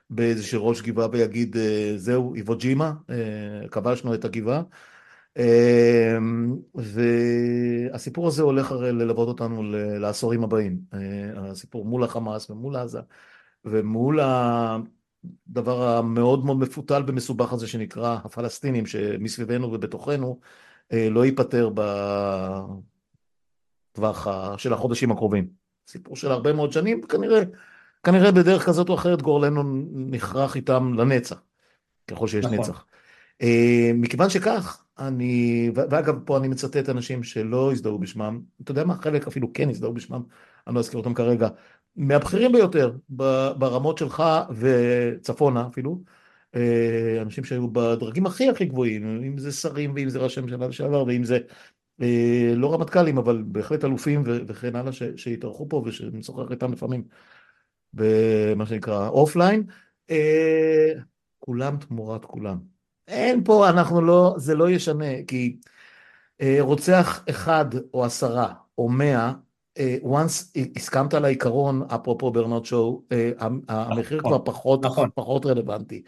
[0.10, 4.62] באיזשהו ראש גבעה ויגיד אה, זהו איבוג'ימה, אה, כבשנו את הגבעה
[5.38, 6.18] אה,
[6.76, 9.64] והסיפור הזה הולך הרי ללוות אותנו
[10.00, 10.80] לעשורים הבאים,
[11.36, 13.00] הסיפור מול החמאס ומול עזה
[13.66, 20.40] ומול הדבר המאוד מאוד מפותל ומסובך הזה שנקרא הפלסטינים שמסביבנו ובתוכנו
[20.92, 21.70] לא ייפתר
[23.94, 24.28] בטווח
[24.58, 25.50] של החודשים הקרובים.
[25.88, 27.42] סיפור של הרבה מאוד שנים, כנראה
[28.06, 29.64] כנראה בדרך כזאת או אחרת גורלנו
[29.96, 31.42] נכרח איתם לנצח,
[32.08, 32.60] ככל שיש נכון.
[32.60, 32.86] נצח.
[33.44, 33.46] Uh,
[33.94, 39.28] מכיוון שכך, אני, ואגב פה אני מצטט אנשים שלא הזדהו בשמם, אתה יודע מה, חלק
[39.28, 40.24] אפילו כן הזדהו בשמם,
[40.68, 41.48] אני לא אזכיר אותם כרגע,
[41.96, 42.92] מהבכירים ביותר
[43.58, 44.24] ברמות שלך
[44.58, 46.02] וצפונה אפילו,
[46.54, 46.58] uh,
[47.22, 51.24] אנשים שהיו בדרגים הכי הכי גבוהים, אם זה שרים ואם זה ראשי ממשלה לשעבר ואם
[51.24, 51.40] זה
[52.02, 52.04] uh,
[52.56, 57.04] לא רמטכ"לים אבל בהחלט אלופים וכן הלאה שהתארחו פה ושנשוחח איתם לפעמים
[57.96, 59.64] במה שנקרא offline,
[60.10, 60.94] אה,
[61.40, 62.58] כולם תמורת כולם.
[63.08, 65.58] אין פה, אנחנו לא, זה לא ישנה, כי
[66.42, 69.34] אה, רוצח אחד או עשרה או מאה,
[69.78, 73.32] אה, once הסכמת על העיקרון, אפרופו ברנרד שואו, אה,
[73.68, 75.10] המחיר נכון, כבר פחות, נכון.
[75.16, 76.04] פחות רלוונטי.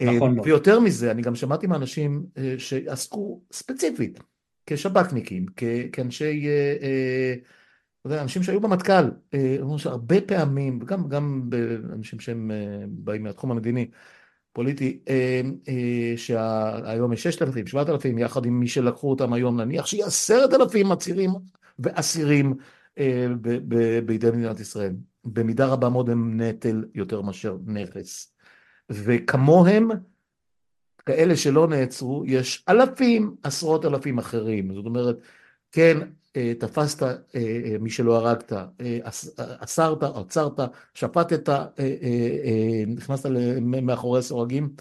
[0.00, 0.40] אה, נכון.
[0.40, 4.20] ויותר מזה, אני גם שמעתי מאנשים אה, שעסקו ספציפית,
[4.66, 5.46] כשב"כניקים,
[5.92, 6.48] כאנשי...
[6.48, 7.34] אה, אה,
[8.08, 11.50] יודע, אנשים שהיו במטכ"ל, אה, הרבה פעמים, וגם גם
[11.92, 13.90] אנשים שהם אה, באים מהתחום המדיני,
[14.52, 15.42] פוליטי, אה,
[16.16, 20.54] שהיום יש ששת אלפים, שבעת אלפים, יחד עם מי שלקחו אותם היום, נניח שיהיה עשרת
[20.54, 21.30] אלפים עצירים
[21.78, 22.54] ואסירים
[24.06, 24.92] בידי מדינת ישראל.
[25.24, 28.34] במידה רבה מאוד הם נטל יותר מאשר נכס.
[28.90, 29.88] וכמוהם,
[31.06, 34.74] כאלה שלא נעצרו, יש אלפים, עשרות אלפים אחרים.
[34.74, 35.16] זאת אומרת,
[35.72, 35.98] כן,
[36.58, 38.52] תפסת אה, אה, מי שלא הרגת,
[39.34, 40.60] אסרת, עצרת,
[40.94, 41.48] שפטת,
[42.86, 43.30] נכנסת
[43.62, 44.74] מאחורי הסורגים,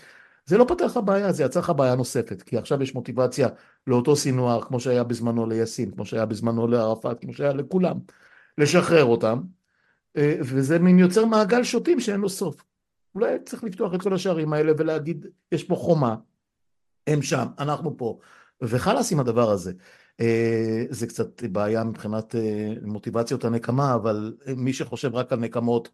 [0.45, 3.47] זה לא פתר לך בעיה, זה יצר לך בעיה נוספת, כי עכשיו יש מוטיבציה
[3.87, 7.99] לאותו סינואר, כמו שהיה בזמנו ליאסין, כמו שהיה בזמנו לערפאת, כמו שהיה לכולם,
[8.57, 9.41] לשחרר אותם,
[10.39, 12.63] וזה מין יוצר מעגל שוטים שאין לו סוף.
[13.15, 16.15] אולי צריך לפתוח את כל השערים האלה ולהגיד, יש פה חומה,
[17.07, 18.19] הם שם, אנחנו פה,
[18.61, 19.73] וחלאס עם הדבר הזה.
[20.19, 25.89] אה, זה קצת בעיה מבחינת אה, מוטיבציות הנקמה, אבל מי שחושב רק על נקמות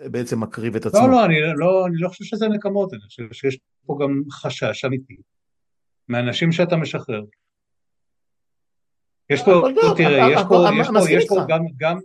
[0.00, 1.06] אה, בעצם מקריב את עצמו.
[1.06, 4.84] לא, לא, אני לא, אני לא חושב שזה נקמות, אני חושב שיש פה גם חשש
[4.84, 5.16] אמיתי
[6.08, 7.22] מאנשים שאתה משחרר.
[9.30, 11.98] יש פה, לא, תראה, יש פה, יש פה, יש פה גם, גם,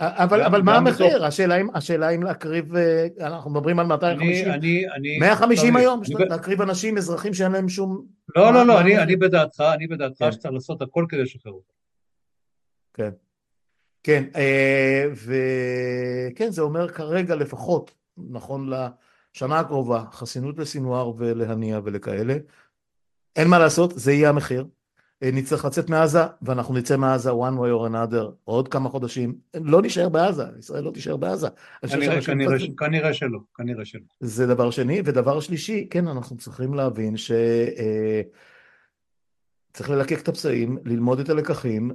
[0.00, 1.24] אבל, אבל מה המחיר?
[1.24, 6.02] השאלה אם, השאלה אם להקריב, אה, אנחנו מדברים על 250, אני, אני, 150 אני, היום,
[6.16, 8.06] אני, להקריב אנשים, אזרחים שאין להם שום...
[8.36, 10.32] לא, לא, לא, אני, אני בדעתך, אני בדעתך כן.
[10.32, 11.72] שצריך לעשות הכל כדי לשחרר אותם.
[12.94, 13.10] כן,
[14.02, 17.94] כן, אה, וכן, זה אומר כרגע לפחות,
[18.30, 22.34] נכון לשנה הקרובה, חסינות לסינואר ולהניע ולכאלה.
[23.36, 24.66] אין מה לעשות, זה יהיה המחיר.
[25.22, 29.34] נצטרך לצאת מעזה, ואנחנו נצא מעזה one way or another עוד כמה חודשים.
[29.54, 31.48] לא נשאר בעזה, ישראל לא תישאר בעזה.
[31.90, 34.00] כנראה, כנראה, כנראה שלא, כנראה שלא.
[34.20, 35.02] זה דבר שני.
[35.04, 37.32] ודבר שלישי, כן, אנחנו צריכים להבין ש...
[39.72, 41.90] צריך ללקק את הפצעים, ללמוד את הלקחים,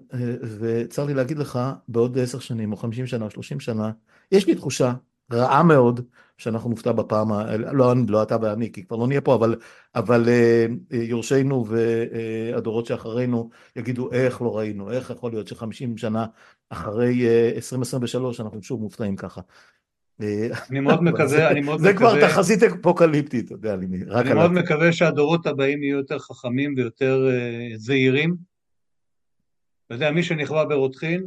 [0.59, 3.91] וצר לי להגיד לך, בעוד עשר שנים או חמישים שנה או שלושים שנה,
[4.31, 4.93] יש לי תחושה
[5.31, 6.01] רעה מאוד
[6.43, 7.31] שאנחנו נופתע בפעם,
[7.71, 9.55] לא, לא אתה ואני, כי כבר לא נהיה פה, אבל,
[9.95, 16.25] אבל אה, יורשינו והדורות שאחרינו יגידו איך לא ראינו, איך יכול להיות שחמישים שנה
[16.69, 19.41] אחרי 2023 אה, אנחנו שוב מופתעים ככה.
[20.69, 21.91] אני מאוד מקווה, אני מאוד מקווה...
[21.91, 24.25] זה כבר תחזית אפוקליפטית, אתה יודע, אני רק...
[24.25, 27.27] אני מאוד מקווה שהדורות הבאים יהיו יותר חכמים ויותר
[27.75, 28.35] זהירים.
[29.85, 31.23] אתה יודע, מי שנכווה ברותחין,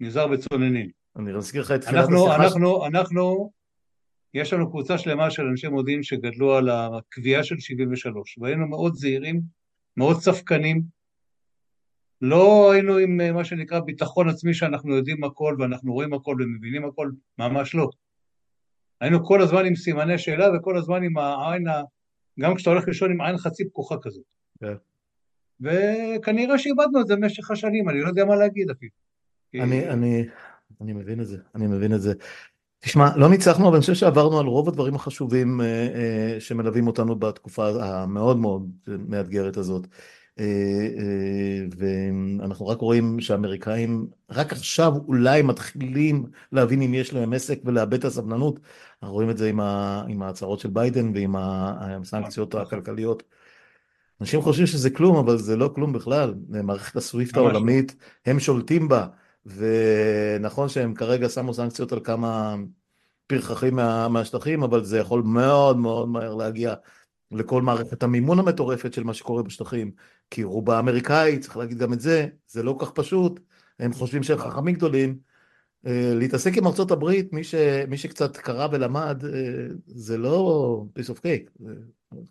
[0.00, 0.88] נזהר בצוננין.
[1.16, 2.14] אני מזכיר לך את תחילת השיחה...
[2.14, 3.50] אנחנו, אנחנו, אנחנו,
[4.34, 9.40] יש לנו קבוצה שלמה של אנשי מודיעין שגדלו על הקביעה של 73, והיינו מאוד זהירים,
[9.96, 10.82] מאוד ספקנים,
[12.20, 16.84] לא היינו עם אה, מה שנקרא ביטחון עצמי שאנחנו יודעים הכל ואנחנו רואים הכל ומבינים
[16.84, 17.88] הכל, ממש לא.
[19.00, 21.64] היינו כל הזמן עם סימני שאלה וכל הזמן עם העין,
[22.40, 24.24] גם כשאתה הולך לישון עם עין חצי פקוחה כזאת.
[24.24, 24.66] Yeah.
[24.66, 24.74] כן.
[25.60, 28.92] וכנראה שאיבדנו את זה במשך השנים, אני לא יודע מה להגיד אפילו.
[29.54, 30.24] אני, אני,
[30.80, 32.12] אני מבין את זה, אני מבין את זה.
[32.84, 37.16] תשמע, לא ניצחנו, אבל אני חושב שעברנו על רוב הדברים החשובים אה, אה, שמלווים אותנו
[37.16, 39.86] בתקופה המאוד מאוד מאתגרת הזאת.
[40.38, 40.44] אה,
[40.98, 47.94] אה, ואנחנו רק רואים שהאמריקאים רק עכשיו אולי מתחילים להבין אם יש להם עסק ולאבד
[47.94, 48.60] את הסבלנות.
[49.02, 53.22] אנחנו רואים את זה עם, ה, עם ההצהרות של ביידן ועם הסנקציות הכלכליות.
[54.20, 56.34] אנשים חושבים שזה כלום, אבל זה לא כלום בכלל.
[56.48, 57.40] מערכת הסוויפט לא.
[57.40, 57.96] העולמית,
[58.26, 59.06] הם שולטים בה,
[59.46, 62.54] ונכון שהם כרגע שמו סנקציות על כמה
[63.26, 66.74] פרחחים מה, מהשטחים, אבל זה יכול מאוד מאוד מהר להגיע
[67.30, 69.90] לכל מערכת המימון המטורפת של מה שקורה בשטחים,
[70.30, 73.40] כי רובה אמריקאי, צריך להגיד גם את זה, זה לא כל כך פשוט,
[73.78, 75.18] הם חושבים שהם חכמים גדולים.
[75.86, 77.54] אה, להתעסק עם ארצות הברית, מי, ש,
[77.88, 79.30] מי שקצת קרא ולמד, אה,
[79.86, 81.74] זה לא piece of cake, זה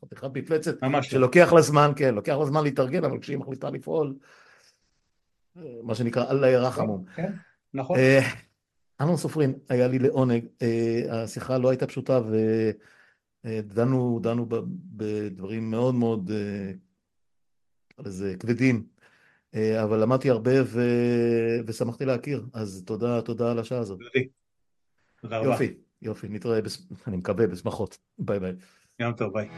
[0.02, 1.02] חתיכת מפלצת, לא.
[1.02, 4.14] שלוקח לה זמן, כן, לוקח לה זמן להתארגן, אבל כשהיא מחליטה לפעול,
[5.84, 7.04] מה שנקרא, אללה ירחמו.
[7.16, 7.32] כן,
[7.74, 7.98] נכון.
[9.02, 10.46] אמנון סופרין, היה לי לעונג,
[11.10, 12.38] השיחה לא הייתה פשוטה, ו...
[13.46, 14.46] דנו, דנו
[14.94, 16.32] בדברים מאוד מאוד
[18.40, 18.84] כבדים,
[19.56, 20.82] אבל למדתי הרבה ו...
[21.68, 24.00] ושמחתי להכיר, אז תודה, תודה על השעה הזאת.
[25.22, 25.48] תודה רבה.
[25.48, 26.88] יופי, יופי, נתראה, בס...
[27.08, 27.98] אני מקווה, בשמחות.
[28.20, 28.54] ביי ביי.
[29.00, 29.50] יום טוב, ביי.